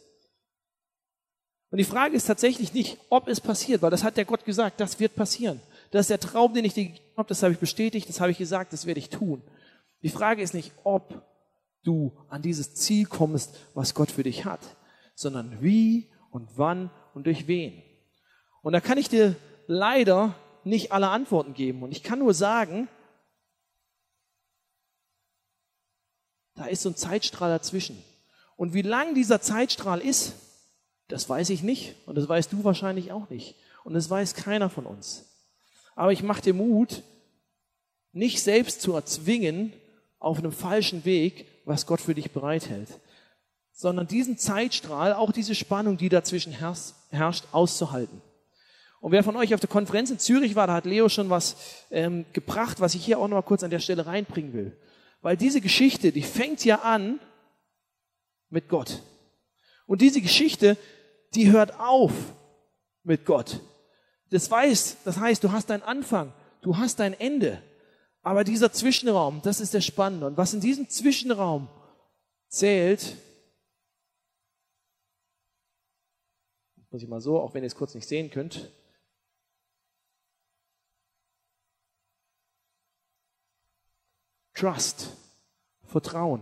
Und 1.71 1.79
die 1.79 1.84
Frage 1.84 2.15
ist 2.15 2.25
tatsächlich 2.25 2.73
nicht, 2.73 2.97
ob 3.10 3.27
es 3.27 3.41
passiert, 3.41 3.81
weil 3.81 3.91
das 3.91 4.03
hat 4.03 4.17
der 4.17 4.25
Gott 4.25 4.45
gesagt, 4.45 4.79
das 4.79 4.99
wird 4.99 5.15
passieren. 5.15 5.60
Das 5.91 6.01
ist 6.01 6.10
der 6.10 6.19
Traum, 6.19 6.53
den 6.53 6.65
ich 6.65 6.73
dir 6.73 6.86
gegeben 6.86 7.05
habe, 7.17 7.27
das 7.27 7.43
habe 7.43 7.53
ich 7.53 7.60
bestätigt, 7.60 8.08
das 8.08 8.21
habe 8.21 8.31
ich 8.31 8.38
gesagt, 8.38 8.73
das 8.73 8.86
werde 8.86 8.99
ich 8.99 9.10
tun. 9.10 9.41
Die 10.01 10.10
Frage 10.10 10.41
ist 10.41 10.53
nicht, 10.53 10.71
ob 10.84 11.23
du 11.84 12.17
an 12.29 12.41
dieses 12.41 12.75
Ziel 12.75 13.05
kommst, 13.05 13.55
was 13.73 13.93
Gott 13.93 14.12
für 14.12 14.23
dich 14.23 14.45
hat, 14.45 14.60
sondern 15.15 15.62
wie 15.62 16.10
und 16.31 16.49
wann 16.58 16.91
und 17.13 17.25
durch 17.25 17.47
wen. 17.47 17.81
Und 18.62 18.73
da 18.73 18.81
kann 18.81 18.97
ich 18.97 19.10
dir 19.10 19.36
leider 19.67 20.36
nicht 20.65 20.91
alle 20.91 21.10
Antworten 21.10 21.54
geben. 21.54 21.84
Und 21.84 21.91
ich 21.91 22.04
kann 22.04 22.19
nur 22.19 22.34
sagen, 22.34 22.88
Da 26.56 26.65
ist 26.65 26.82
so 26.82 26.89
ein 26.89 26.95
Zeitstrahl 26.95 27.49
dazwischen. 27.49 28.01
Und 28.56 28.73
wie 28.73 28.82
lang 28.82 29.13
dieser 29.13 29.41
Zeitstrahl 29.41 29.99
ist, 29.99 30.34
das 31.10 31.30
weiß 31.30 31.49
ich 31.49 31.62
nicht. 31.62 31.95
Und 32.06 32.15
das 32.15 32.28
weißt 32.28 32.51
du 32.54 32.63
wahrscheinlich 32.63 33.12
auch 33.12 33.30
nicht. 33.30 33.56
Und 33.84 33.93
das 33.93 34.10
weiß 34.10 34.34
keiner 34.34 34.69
von 34.69 34.86
uns. 34.86 35.25
Aber 35.95 36.12
ich 36.12 36.23
mache 36.23 36.41
dir 36.41 36.54
Mut, 36.54 37.04
nicht 38.13 38.41
selbst 38.41 38.82
zu 38.82 38.93
erzwingen 38.93 39.73
auf 40.19 40.39
einem 40.39 40.54
falschen 40.54 41.04
Weg, 41.06 41.45
was 41.65 41.86
Gott 41.86 41.99
für 41.99 42.15
dich 42.15 42.32
bereithält, 42.32 42.88
sondern 43.73 44.08
diesen 44.08 44.38
Zeitstrahl, 44.38 45.13
auch 45.13 45.32
diese 45.32 45.56
Spannung, 45.56 45.97
die 45.97 46.10
dazwischen 46.10 46.54
herrscht, 46.54 47.45
auszuhalten. 47.51 48.21
Und 49.01 49.12
wer 49.12 49.23
von 49.23 49.36
euch 49.36 49.53
auf 49.53 49.60
der 49.60 49.69
Konferenz 49.69 50.10
in 50.10 50.19
Zürich 50.19 50.55
war, 50.55 50.67
da 50.67 50.73
hat 50.73 50.86
Leo 50.86 51.10
schon 51.10 51.29
was 51.29 51.55
ähm, 51.91 52.25
gebracht, 52.34 52.79
was 52.79 52.95
ich 52.95 53.05
hier 53.05 53.19
auch 53.19 53.27
noch 53.27 53.38
mal 53.38 53.41
kurz 53.43 53.63
an 53.63 53.69
der 53.69 53.79
Stelle 53.79 54.05
reinbringen 54.05 54.53
will. 54.53 54.77
Weil 55.21 55.38
diese 55.38 55.62
Geschichte, 55.62 56.12
die 56.12 56.23
fängt 56.23 56.65
ja 56.65 56.81
an 56.81 57.19
mit 58.49 58.69
Gott. 58.69 59.03
Und 59.86 60.01
diese 60.01 60.21
Geschichte, 60.21 60.77
die 61.36 61.51
hört 61.51 61.79
auf 61.79 62.13
mit 63.03 63.25
Gott. 63.25 63.62
Das 64.31 64.49
weiß, 64.49 64.97
das 65.05 65.17
heißt, 65.17 65.43
du 65.43 65.51
hast 65.51 65.69
deinen 65.69 65.84
Anfang, 65.84 66.34
du 66.62 66.77
hast 66.77 66.99
dein 66.99 67.13
Ende. 67.13 67.62
Aber 68.23 68.43
dieser 68.43 68.71
Zwischenraum, 68.71 69.41
das 69.43 69.60
ist 69.60 69.73
der 69.73 69.81
Spannende. 69.81 70.25
Und 70.25 70.38
was 70.38 70.53
in 70.53 70.62
diesem 70.62 70.89
Zwischenraum 70.89 71.67
zählt, 72.47 73.17
muss 76.89 77.03
ich 77.03 77.10
mal 77.10 77.21
so, 77.21 77.39
auch 77.39 77.53
wenn 77.53 77.62
ihr 77.62 77.67
es 77.67 77.75
kurz 77.75 77.93
nicht 77.93 78.08
sehen 78.08 78.31
könnt, 78.31 78.71
Trust, 84.55 85.09
Vertrauen. 85.83 86.41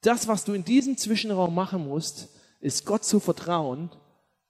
Das, 0.00 0.28
was 0.28 0.44
du 0.44 0.54
in 0.54 0.64
diesem 0.64 0.96
Zwischenraum 0.96 1.54
machen 1.54 1.86
musst, 1.86 2.28
ist 2.60 2.86
Gott 2.86 3.04
zu 3.04 3.20
vertrauen, 3.20 3.90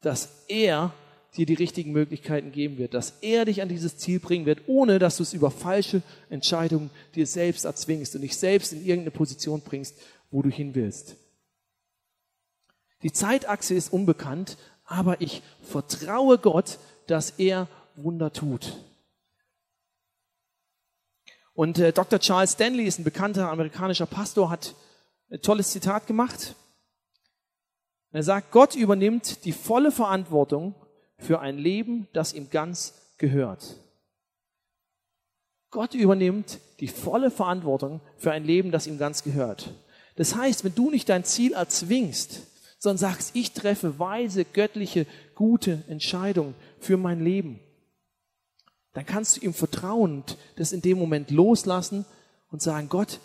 dass 0.00 0.44
er 0.48 0.92
dir 1.36 1.46
die 1.46 1.54
richtigen 1.54 1.92
Möglichkeiten 1.92 2.52
geben 2.52 2.78
wird, 2.78 2.94
dass 2.94 3.14
er 3.20 3.44
dich 3.44 3.62
an 3.62 3.68
dieses 3.68 3.96
Ziel 3.96 4.20
bringen 4.20 4.46
wird, 4.46 4.62
ohne 4.66 4.98
dass 4.98 5.16
du 5.16 5.22
es 5.22 5.32
über 5.32 5.50
falsche 5.50 6.02
Entscheidungen 6.28 6.90
dir 7.14 7.26
selbst 7.26 7.64
erzwingst 7.64 8.14
und 8.14 8.22
dich 8.22 8.36
selbst 8.36 8.72
in 8.72 8.80
irgendeine 8.80 9.12
Position 9.12 9.60
bringst, 9.60 9.96
wo 10.30 10.42
du 10.42 10.50
hin 10.50 10.74
willst. 10.74 11.16
Die 13.02 13.12
Zeitachse 13.12 13.74
ist 13.74 13.92
unbekannt, 13.92 14.58
aber 14.84 15.20
ich 15.20 15.42
vertraue 15.62 16.38
Gott, 16.38 16.78
dass 17.06 17.30
er 17.30 17.68
Wunder 17.96 18.32
tut. 18.32 18.76
Und 21.60 21.78
äh, 21.78 21.92
Dr. 21.92 22.18
Charles 22.18 22.52
Stanley 22.52 22.84
ist 22.84 22.98
ein 22.98 23.04
bekannter 23.04 23.50
amerikanischer 23.50 24.06
Pastor, 24.06 24.48
hat 24.48 24.74
ein 25.28 25.42
tolles 25.42 25.68
Zitat 25.68 26.06
gemacht. 26.06 26.54
Er 28.12 28.22
sagt, 28.22 28.50
Gott 28.50 28.74
übernimmt 28.74 29.44
die 29.44 29.52
volle 29.52 29.92
Verantwortung 29.92 30.74
für 31.18 31.40
ein 31.40 31.58
Leben, 31.58 32.08
das 32.14 32.32
ihm 32.32 32.48
ganz 32.48 32.94
gehört. 33.18 33.76
Gott 35.70 35.92
übernimmt 35.92 36.60
die 36.80 36.88
volle 36.88 37.30
Verantwortung 37.30 38.00
für 38.16 38.32
ein 38.32 38.44
Leben, 38.44 38.70
das 38.70 38.86
ihm 38.86 38.96
ganz 38.96 39.22
gehört. 39.22 39.74
Das 40.16 40.34
heißt, 40.34 40.64
wenn 40.64 40.74
du 40.74 40.90
nicht 40.90 41.10
dein 41.10 41.24
Ziel 41.24 41.52
erzwingst, 41.52 42.40
sondern 42.78 42.96
sagst, 42.96 43.36
ich 43.36 43.52
treffe 43.52 43.98
weise, 43.98 44.46
göttliche, 44.46 45.06
gute 45.34 45.84
Entscheidungen 45.88 46.54
für 46.78 46.96
mein 46.96 47.22
Leben, 47.22 47.60
dann 48.92 49.06
kannst 49.06 49.36
du 49.36 49.40
ihm 49.40 49.54
vertrauen 49.54 50.12
und 50.12 50.38
das 50.56 50.72
in 50.72 50.82
dem 50.82 50.98
Moment 50.98 51.30
loslassen 51.30 52.04
und 52.50 52.62
sagen, 52.62 52.88
Gott, 52.88 53.20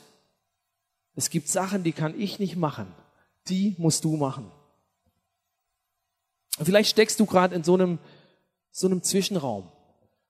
es 1.16 1.30
gibt 1.30 1.48
Sachen, 1.48 1.84
die 1.84 1.94
kann 1.94 2.20
ich 2.20 2.40
nicht 2.40 2.56
machen. 2.56 2.88
Die 3.48 3.76
musst 3.78 4.04
du 4.04 4.18
machen. 4.18 4.52
Und 6.58 6.66
vielleicht 6.66 6.90
steckst 6.90 7.20
du 7.20 7.26
gerade 7.26 7.56
in 7.56 7.64
so 7.64 7.74
einem, 7.74 8.00
so 8.72 8.88
einem 8.88 9.02
Zwischenraum, 9.02 9.70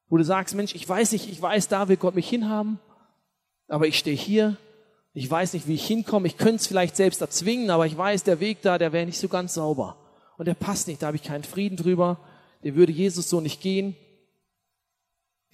wo 0.10 0.18
du 0.18 0.24
sagst, 0.24 0.56
Mensch, 0.56 0.76
ich 0.76 0.88
weiß 0.88 1.12
nicht, 1.12 1.30
ich 1.30 1.42
weiß, 1.42 1.68
da 1.68 1.88
will 1.88 1.98
Gott 1.98 2.16
mich 2.16 2.30
hinhaben, 2.30 2.80
aber 3.68 3.88
ich 3.88 3.98
stehe 3.98 4.16
hier, 4.16 4.58
ich 5.14 5.30
weiß 5.30 5.54
nicht, 5.54 5.68
wie 5.68 5.76
ich 5.76 5.86
hinkomme, 5.86 6.28
ich 6.28 6.38
könnte 6.38 6.58
es 6.58 6.68
vielleicht 6.68 6.96
selbst 6.96 7.22
erzwingen, 7.22 7.70
aber 7.70 7.86
ich 7.86 7.98
weiß, 7.98 8.24
der 8.24 8.40
Weg 8.40 8.62
da, 8.62 8.78
der 8.78 8.92
wäre 8.92 9.06
nicht 9.06 9.20
so 9.20 9.28
ganz 9.28 9.54
sauber. 9.54 9.98
Und 10.38 10.46
der 10.46 10.56
passt 10.56 10.88
nicht, 10.88 11.02
da 11.02 11.08
habe 11.08 11.18
ich 11.18 11.24
keinen 11.24 11.44
Frieden 11.44 11.78
drüber, 11.78 12.20
der 12.64 12.76
würde 12.76 12.92
Jesus 12.92 13.30
so 13.30 13.40
nicht 13.40 13.62
gehen. 13.62 13.96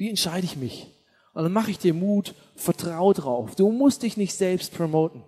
Wie 0.01 0.09
entscheide 0.09 0.45
ich 0.45 0.57
mich? 0.57 0.87
Und 1.35 1.43
dann 1.43 1.53
mache 1.53 1.69
ich 1.69 1.77
dir 1.77 1.93
Mut, 1.93 2.33
vertrau 2.55 3.13
drauf. 3.13 3.53
Du 3.53 3.71
musst 3.71 4.01
dich 4.01 4.17
nicht 4.17 4.33
selbst 4.33 4.73
promoten, 4.73 5.21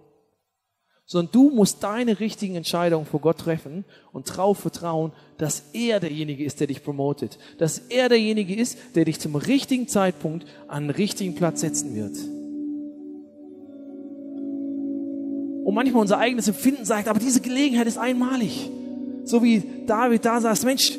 sondern 1.05 1.31
du 1.31 1.51
musst 1.51 1.83
deine 1.83 2.19
richtigen 2.19 2.55
Entscheidungen 2.55 3.05
vor 3.05 3.21
Gott 3.21 3.37
treffen 3.37 3.85
und 4.13 4.23
drauf 4.23 4.57
vertrauen, 4.57 5.11
dass 5.37 5.65
er 5.73 5.99
derjenige 5.99 6.43
ist, 6.43 6.59
der 6.59 6.65
dich 6.65 6.83
promotet, 6.83 7.37
dass 7.59 7.77
er 7.77 8.09
derjenige 8.09 8.55
ist, 8.55 8.79
der 8.95 9.05
dich 9.05 9.19
zum 9.19 9.35
richtigen 9.35 9.87
Zeitpunkt 9.87 10.47
an 10.67 10.87
den 10.87 10.89
richtigen 10.89 11.35
Platz 11.35 11.61
setzen 11.61 11.93
wird. 11.93 12.17
Und 15.67 15.75
manchmal 15.75 16.01
unser 16.01 16.17
eigenes 16.17 16.47
Empfinden 16.47 16.85
sagt, 16.85 17.07
aber 17.07 17.19
diese 17.19 17.41
Gelegenheit 17.41 17.85
ist 17.85 17.99
einmalig. 17.99 18.71
So 19.23 19.43
wie 19.43 19.61
David 19.85 20.25
da 20.25 20.41
saß, 20.41 20.65
Mensch, 20.65 20.97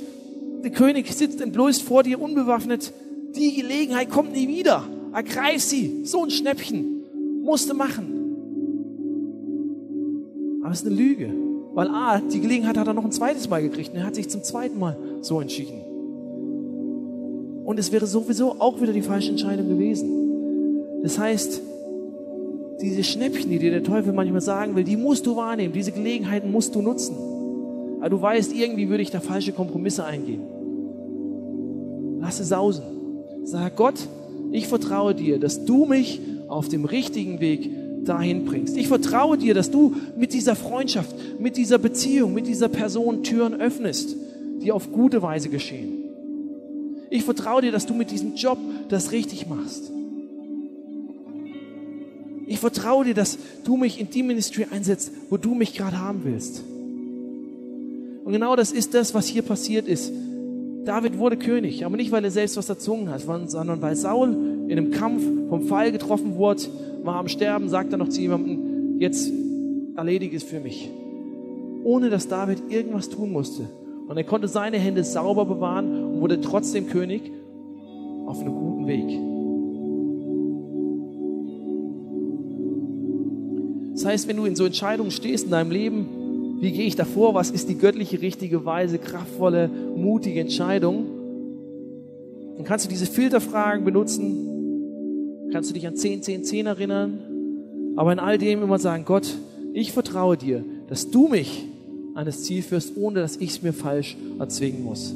der 0.63 0.71
König 0.71 1.13
sitzt 1.13 1.41
entblößt 1.41 1.83
vor 1.83 2.05
dir, 2.05 2.21
unbewaffnet, 2.21 2.93
die 3.37 3.55
Gelegenheit 3.55 4.11
kommt 4.11 4.33
nie 4.33 4.49
wieder. 4.49 4.85
Ergreif 5.13 5.63
sie. 5.63 6.05
So 6.05 6.25
ein 6.25 6.31
Schnäppchen. 6.31 7.03
Musste 7.43 7.75
machen. 7.75 8.15
Aber 10.63 10.73
es 10.73 10.81
ist 10.81 10.87
eine 10.87 10.97
Lüge. 10.97 11.31
Weil 11.75 11.89
A, 11.89 12.21
die 12.21 12.41
Gelegenheit 12.41 12.79
hat 12.79 12.87
er 12.87 12.95
noch 12.95 13.05
ein 13.05 13.13
zweites 13.13 13.49
Mal 13.49 13.63
gekriegt 13.63 13.91
und 13.91 13.97
er 13.97 14.07
hat 14.07 14.15
sich 14.15 14.29
zum 14.29 14.43
zweiten 14.43 14.79
Mal 14.79 14.97
so 15.23 15.41
entschieden. 15.41 15.81
Und 17.65 17.79
es 17.79 17.91
wäre 17.91 18.07
sowieso 18.07 18.61
auch 18.61 18.81
wieder 18.81 18.93
die 18.93 19.03
falsche 19.03 19.31
Entscheidung 19.31 19.69
gewesen. 19.69 21.03
Das 21.03 21.19
heißt, 21.19 21.61
diese 22.81 23.03
Schnäppchen, 23.03 23.51
die 23.51 23.59
dir 23.59 23.71
der 23.71 23.83
Teufel 23.83 24.13
manchmal 24.13 24.41
sagen 24.41 24.77
will, 24.77 24.85
die 24.85 24.97
musst 24.97 25.27
du 25.27 25.37
wahrnehmen, 25.37 25.73
diese 25.73 25.93
Gelegenheiten 25.93 26.51
musst 26.51 26.75
du 26.75 26.83
nutzen. 26.83 27.17
Aber 28.01 28.11
du 28.11 28.21
weißt, 28.21 28.55
irgendwie 28.55 28.89
würde 28.89 29.03
ich 29.03 29.11
da 29.11 29.21
falsche 29.21 29.53
Kompromisse 29.53 30.05
eingehen. 30.05 30.43
Lass 32.21 32.41
es 32.41 32.51
sausen. 32.51 32.85
Sag 33.45 33.77
Gott, 33.77 34.09
ich 34.53 34.69
vertraue 34.69 35.15
dir, 35.15 35.39
dass 35.39 35.65
du 35.65 35.85
mich 35.85 36.21
auf 36.49 36.69
dem 36.69 36.85
richtigen 36.85 37.41
Weg 37.41 37.71
dahin 38.05 38.45
bringst. 38.45 38.77
Ich 38.77 38.89
vertraue 38.89 39.37
dir, 39.39 39.55
dass 39.55 39.71
du 39.71 39.95
mit 40.17 40.33
dieser 40.33 40.57
Freundschaft, 40.57 41.15
mit 41.39 41.57
dieser 41.57 41.79
Beziehung, 41.79 42.35
mit 42.35 42.47
dieser 42.47 42.69
Person 42.69 43.23
Türen 43.23 43.61
öffnest, 43.61 44.17
die 44.63 44.73
auf 44.73 44.93
gute 44.93 45.23
Weise 45.23 45.49
geschehen. 45.49 46.05
Ich 47.11 47.25
vertraue 47.25 47.63
dir, 47.63 47.73
dass 47.73 47.87
du 47.87 47.95
mit 47.95 48.11
diesem 48.11 48.35
Job 48.35 48.59
das 48.89 49.13
richtig 49.13 49.47
machst. 49.47 49.91
Ich 52.47 52.59
vertraue 52.59 53.05
dir, 53.05 53.15
dass 53.15 53.39
du 53.65 53.77
mich 53.77 54.01
in 54.01 54.11
die 54.11 54.23
Ministry 54.23 54.67
einsetzt, 54.71 55.13
wo 55.31 55.37
du 55.37 55.55
mich 55.55 55.75
gerade 55.75 55.99
haben 55.99 56.23
willst. 56.25 56.63
Und 58.25 58.33
genau 58.33 58.57
das 58.57 58.73
ist 58.73 58.95
das, 58.95 59.15
was 59.15 59.27
hier 59.27 59.43
passiert 59.43 59.87
ist. 59.87 60.13
David 60.85 61.19
wurde 61.19 61.37
König, 61.37 61.85
aber 61.87 61.97
nicht, 61.97 62.13
weil 62.13 62.25
er 62.25 62.31
selbst 62.31 62.57
was 62.57 62.69
erzwungen 62.69 63.11
hat, 63.11 63.23
sondern 63.23 63.81
weil 63.81 63.97
Saul 63.97 64.31
in 64.69 64.73
einem 64.73 64.91
Kampf 64.91 65.23
vom 65.49 65.63
Pfeil 65.63 65.93
getroffen 65.93 66.37
wurde, 66.37 66.63
war 67.03 67.17
am 67.17 67.29
Sterben, 67.29 67.69
sagt 67.69 67.93
er 67.93 67.99
noch 67.99 68.09
zu 68.09 68.21
jemandem, 68.21 69.01
jetzt 69.01 69.33
erledige 69.97 70.37
es 70.37 70.43
für 70.43 70.61
mich. 70.61 70.91
Ohne 71.85 72.11
dass 72.11 72.29
David 72.29 72.71
irgendwas 72.71 73.09
tun 73.09 73.33
musste. 73.33 73.69
Und 74.09 74.17
er 74.17 74.25
konnte 74.25 74.49
seine 74.49 74.79
Hände 74.79 75.05
sauber 75.05 75.47
bewahren 75.47 76.05
und 76.05 76.21
wurde 76.21 76.41
trotzdem 76.41 76.89
König 76.89 77.31
auf 78.27 78.41
einem 78.41 78.55
guten 78.55 78.87
Weg. 78.87 79.35
Das 83.95 84.05
heißt, 84.05 84.29
wenn 84.29 84.37
du 84.37 84.45
in 84.45 84.57
so 84.57 84.65
Entscheidungen 84.65 85.11
stehst 85.11 85.45
in 85.47 85.51
deinem 85.51 85.71
Leben, 85.71 86.07
wie 86.65 86.73
gehe 86.73 86.87
ich 86.87 86.97
davor? 86.97 87.35
Was 87.35 87.51
ist 87.51 87.69
die 87.69 87.77
göttliche, 87.77 88.23
richtige, 88.23 88.65
weise, 88.65 88.99
kraftvolle, 88.99 89.69
mutige 89.69 90.41
Entscheidung? 90.41 91.05
Dann 92.57 92.65
kannst 92.65 92.87
du 92.87 92.89
diese 92.89 93.05
Filterfragen 93.05 93.85
benutzen. 93.85 95.51
Kannst 95.53 95.69
du 95.69 95.75
dich 95.75 95.87
an 95.87 95.95
10, 95.95 96.23
10, 96.23 96.43
10 96.45 96.67
erinnern. 96.67 97.19
Aber 97.97 98.15
in 98.15 98.19
all 98.19 98.39
dem 98.39 98.63
immer 98.63 98.79
sagen, 98.79 99.05
Gott, 99.05 99.37
ich 99.75 99.93
vertraue 99.93 100.39
dir, 100.39 100.65
dass 100.89 101.11
du 101.11 101.29
mich 101.29 101.67
an 102.15 102.25
das 102.25 102.45
Ziel 102.45 102.63
führst, 102.63 102.97
ohne 102.97 103.21
dass 103.21 103.37
ich 103.37 103.51
es 103.51 103.63
mir 103.63 103.75
falsch 103.75 104.17
erzwingen 104.39 104.83
muss. 104.83 105.13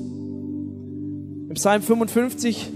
Im 1.49 1.55
Psalm 1.55 1.81
55, 1.81 2.69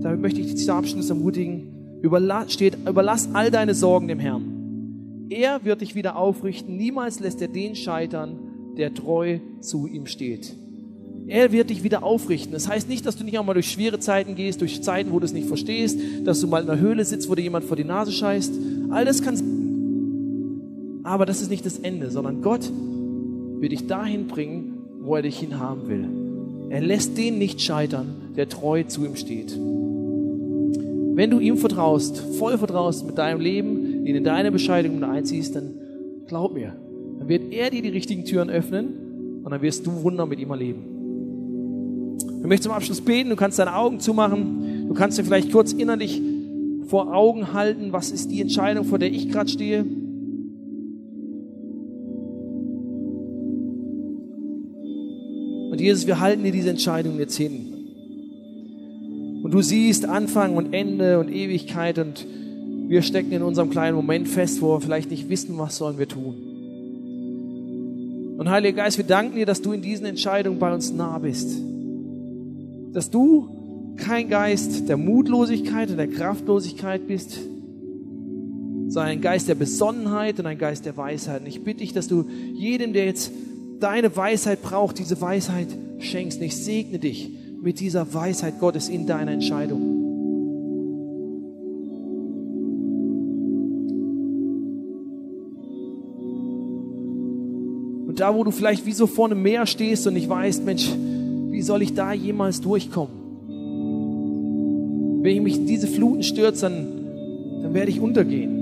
damit 0.00 0.20
möchte 0.20 0.40
ich 0.40 0.52
dich 0.52 0.66
zum 0.66 0.74
Abschluss 0.74 1.10
ermutigen, 1.10 2.00
steht, 2.48 2.76
überlass 2.88 3.28
all 3.34 3.52
deine 3.52 3.74
Sorgen 3.74 4.08
dem 4.08 4.18
Herrn. 4.18 4.53
Er 5.34 5.64
wird 5.64 5.80
dich 5.80 5.96
wieder 5.96 6.14
aufrichten. 6.14 6.76
Niemals 6.76 7.18
lässt 7.18 7.42
er 7.42 7.48
den 7.48 7.74
scheitern, 7.74 8.38
der 8.78 8.94
treu 8.94 9.40
zu 9.60 9.88
ihm 9.88 10.06
steht. 10.06 10.54
Er 11.26 11.50
wird 11.50 11.70
dich 11.70 11.82
wieder 11.82 12.04
aufrichten. 12.04 12.52
Das 12.52 12.68
heißt 12.68 12.88
nicht, 12.88 13.04
dass 13.04 13.16
du 13.16 13.24
nicht 13.24 13.36
auch 13.38 13.44
mal 13.44 13.54
durch 13.54 13.68
schwere 13.68 13.98
Zeiten 13.98 14.36
gehst, 14.36 14.60
durch 14.60 14.80
Zeiten, 14.82 15.10
wo 15.10 15.18
du 15.18 15.24
es 15.24 15.32
nicht 15.32 15.48
verstehst, 15.48 15.98
dass 16.24 16.40
du 16.40 16.46
mal 16.46 16.62
in 16.62 16.70
einer 16.70 16.80
Höhle 16.80 17.04
sitzt, 17.04 17.28
wo 17.28 17.34
dir 17.34 17.42
jemand 17.42 17.64
vor 17.64 17.76
die 17.76 17.82
Nase 17.82 18.12
scheißt. 18.12 18.54
All 18.90 19.04
das 19.04 19.22
kann 19.22 19.34
aber 21.02 21.26
das 21.26 21.42
ist 21.42 21.50
nicht 21.50 21.66
das 21.66 21.80
Ende, 21.80 22.10
sondern 22.10 22.40
Gott 22.40 22.70
wird 23.58 23.72
dich 23.72 23.88
dahin 23.88 24.28
bringen, 24.28 24.78
wo 25.00 25.16
er 25.16 25.22
dich 25.22 25.38
hinhaben 25.38 25.88
will. 25.88 26.08
Er 26.70 26.80
lässt 26.80 27.18
den 27.18 27.38
nicht 27.38 27.60
scheitern, 27.60 28.14
der 28.36 28.48
treu 28.48 28.84
zu 28.84 29.04
ihm 29.04 29.16
steht. 29.16 29.58
Wenn 31.14 31.30
du 31.30 31.40
ihm 31.40 31.58
vertraust, 31.58 32.18
voll 32.38 32.56
vertraust 32.56 33.06
mit 33.06 33.18
deinem 33.18 33.40
Leben, 33.40 33.83
ihn 34.04 34.16
in 34.16 34.24
deine 34.24 34.52
Bescheidung 34.52 35.02
einziehst, 35.02 35.56
dann 35.56 35.74
glaub 36.26 36.54
mir, 36.54 36.76
dann 37.18 37.28
wird 37.28 37.52
er 37.52 37.70
dir 37.70 37.82
die 37.82 37.88
richtigen 37.88 38.24
Türen 38.24 38.50
öffnen 38.50 39.40
und 39.42 39.50
dann 39.50 39.62
wirst 39.62 39.86
du 39.86 40.02
Wunder 40.02 40.26
mit 40.26 40.38
ihm 40.38 40.50
erleben. 40.50 42.16
Ich 42.40 42.46
möchte 42.46 42.64
zum 42.64 42.72
Abschluss 42.72 43.00
beten, 43.00 43.30
du 43.30 43.36
kannst 43.36 43.58
deine 43.58 43.74
Augen 43.74 44.00
zumachen, 44.00 44.86
du 44.88 44.94
kannst 44.94 45.18
dir 45.18 45.24
vielleicht 45.24 45.50
kurz 45.50 45.72
innerlich 45.72 46.20
vor 46.86 47.14
Augen 47.14 47.54
halten, 47.54 47.92
was 47.92 48.10
ist 48.10 48.30
die 48.30 48.40
Entscheidung, 48.42 48.84
vor 48.84 48.98
der 48.98 49.10
ich 49.10 49.30
gerade 49.30 49.48
stehe. 49.48 49.84
Und 55.70 55.80
Jesus, 55.80 56.06
wir 56.06 56.20
halten 56.20 56.44
dir 56.44 56.52
diese 56.52 56.70
Entscheidung 56.70 57.18
jetzt 57.18 57.36
hin. 57.36 57.72
Und 59.42 59.52
du 59.52 59.60
siehst 59.60 60.06
Anfang 60.06 60.56
und 60.56 60.72
Ende 60.72 61.18
und 61.18 61.30
Ewigkeit 61.30 61.98
und 61.98 62.26
wir 62.94 63.02
stecken 63.02 63.32
in 63.32 63.42
unserem 63.42 63.70
kleinen 63.70 63.96
Moment 63.96 64.28
fest, 64.28 64.62
wo 64.62 64.76
wir 64.76 64.80
vielleicht 64.80 65.10
nicht 65.10 65.28
wissen, 65.28 65.58
was 65.58 65.78
sollen 65.78 65.98
wir 65.98 66.06
tun. 66.06 66.36
Und 68.38 68.48
Heiliger 68.48 68.84
Geist, 68.84 68.98
wir 68.98 69.04
danken 69.04 69.34
dir, 69.34 69.46
dass 69.46 69.60
du 69.62 69.72
in 69.72 69.82
diesen 69.82 70.06
Entscheidungen 70.06 70.60
bei 70.60 70.72
uns 70.72 70.92
nah 70.92 71.18
bist. 71.18 71.58
Dass 72.92 73.10
du 73.10 73.94
kein 73.96 74.28
Geist 74.28 74.88
der 74.88 74.96
Mutlosigkeit 74.96 75.90
und 75.90 75.96
der 75.96 76.06
Kraftlosigkeit 76.06 77.08
bist, 77.08 77.36
sondern 78.86 79.10
ein 79.10 79.20
Geist 79.20 79.48
der 79.48 79.56
Besonnenheit 79.56 80.38
und 80.38 80.46
ein 80.46 80.58
Geist 80.58 80.86
der 80.86 80.96
Weisheit. 80.96 81.40
Und 81.40 81.48
ich 81.48 81.64
bitte 81.64 81.80
dich, 81.80 81.94
dass 81.94 82.06
du 82.06 82.26
jedem, 82.54 82.92
der 82.92 83.06
jetzt 83.06 83.32
deine 83.80 84.16
Weisheit 84.16 84.62
braucht, 84.62 85.00
diese 85.00 85.20
Weisheit 85.20 85.66
schenkst. 85.98 86.38
Und 86.38 86.44
ich 86.44 86.56
segne 86.56 87.00
dich 87.00 87.28
mit 87.60 87.80
dieser 87.80 88.14
Weisheit 88.14 88.60
Gottes 88.60 88.88
in 88.88 89.08
deiner 89.08 89.32
Entscheidung. 89.32 89.93
Und 98.14 98.20
da, 98.20 98.32
wo 98.32 98.44
du 98.44 98.52
vielleicht 98.52 98.86
wie 98.86 98.92
so 98.92 99.08
vor 99.08 99.26
einem 99.26 99.42
Meer 99.42 99.66
stehst 99.66 100.06
und 100.06 100.14
nicht 100.14 100.28
weißt, 100.28 100.64
Mensch, 100.64 100.88
wie 101.50 101.62
soll 101.62 101.82
ich 101.82 101.94
da 101.94 102.12
jemals 102.12 102.60
durchkommen? 102.60 103.24
Wenn 105.20 105.34
ich 105.34 105.42
mich 105.42 105.56
in 105.56 105.66
diese 105.66 105.88
Fluten 105.88 106.22
stürze, 106.22 106.60
dann, 106.60 106.86
dann 107.60 107.74
werde 107.74 107.90
ich 107.90 107.98
untergehen. 107.98 108.60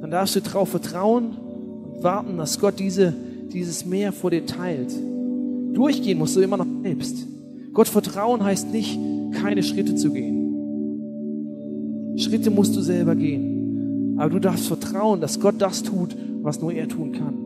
Dann 0.00 0.10
darfst 0.10 0.34
du 0.34 0.40
darauf 0.40 0.70
vertrauen 0.70 1.32
und 1.96 2.02
warten, 2.02 2.38
dass 2.38 2.58
Gott 2.58 2.78
diese, 2.78 3.12
dieses 3.52 3.84
Meer 3.84 4.12
vor 4.12 4.30
dir 4.30 4.46
teilt. 4.46 4.94
Durchgehen 5.74 6.16
musst 6.16 6.36
du 6.36 6.40
immer 6.40 6.56
noch 6.56 6.64
selbst. 6.82 7.26
Gott 7.74 7.88
vertrauen 7.88 8.42
heißt 8.42 8.72
nicht, 8.72 8.98
keine 9.42 9.62
Schritte 9.62 9.94
zu 9.94 10.10
gehen. 10.10 10.40
Schritte 12.16 12.50
musst 12.50 12.74
du 12.76 12.80
selber 12.80 13.14
gehen. 13.14 14.16
Aber 14.16 14.30
du 14.30 14.38
darfst 14.38 14.68
vertrauen, 14.68 15.20
dass 15.20 15.38
Gott 15.38 15.56
das 15.58 15.82
tut, 15.82 16.16
was 16.40 16.62
nur 16.62 16.72
er 16.72 16.88
tun 16.88 17.12
kann. 17.12 17.43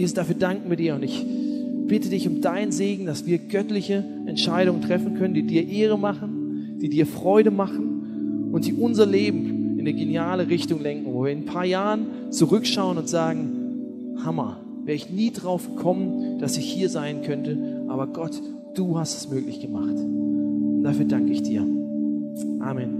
Jesus, 0.00 0.14
dafür 0.14 0.34
danken 0.34 0.70
wir 0.70 0.78
dir 0.78 0.94
und 0.94 1.02
ich 1.02 1.26
bitte 1.86 2.08
dich 2.08 2.26
um 2.26 2.40
deinen 2.40 2.72
Segen, 2.72 3.04
dass 3.04 3.26
wir 3.26 3.36
göttliche 3.36 4.02
Entscheidungen 4.24 4.80
treffen 4.80 5.16
können, 5.16 5.34
die 5.34 5.42
dir 5.42 5.68
Ehre 5.68 5.98
machen, 5.98 6.78
die 6.80 6.88
dir 6.88 7.06
Freude 7.06 7.50
machen 7.50 8.48
und 8.50 8.64
die 8.64 8.72
unser 8.72 9.04
Leben 9.04 9.74
in 9.78 9.80
eine 9.80 9.92
geniale 9.92 10.48
Richtung 10.48 10.80
lenken, 10.80 11.12
wo 11.12 11.24
wir 11.24 11.32
in 11.32 11.40
ein 11.40 11.44
paar 11.44 11.66
Jahren 11.66 12.06
zurückschauen 12.30 12.96
und 12.96 13.10
sagen, 13.10 14.16
Hammer, 14.24 14.56
wäre 14.84 14.96
ich 14.96 15.10
nie 15.10 15.32
drauf 15.32 15.68
gekommen, 15.76 16.38
dass 16.38 16.56
ich 16.56 16.64
hier 16.64 16.88
sein 16.88 17.20
könnte, 17.20 17.84
aber 17.88 18.06
Gott, 18.06 18.40
du 18.74 18.98
hast 18.98 19.18
es 19.18 19.28
möglich 19.28 19.60
gemacht. 19.60 19.98
Und 19.98 20.82
dafür 20.82 21.04
danke 21.04 21.32
ich 21.32 21.42
dir. 21.42 21.60
Amen. 22.60 22.99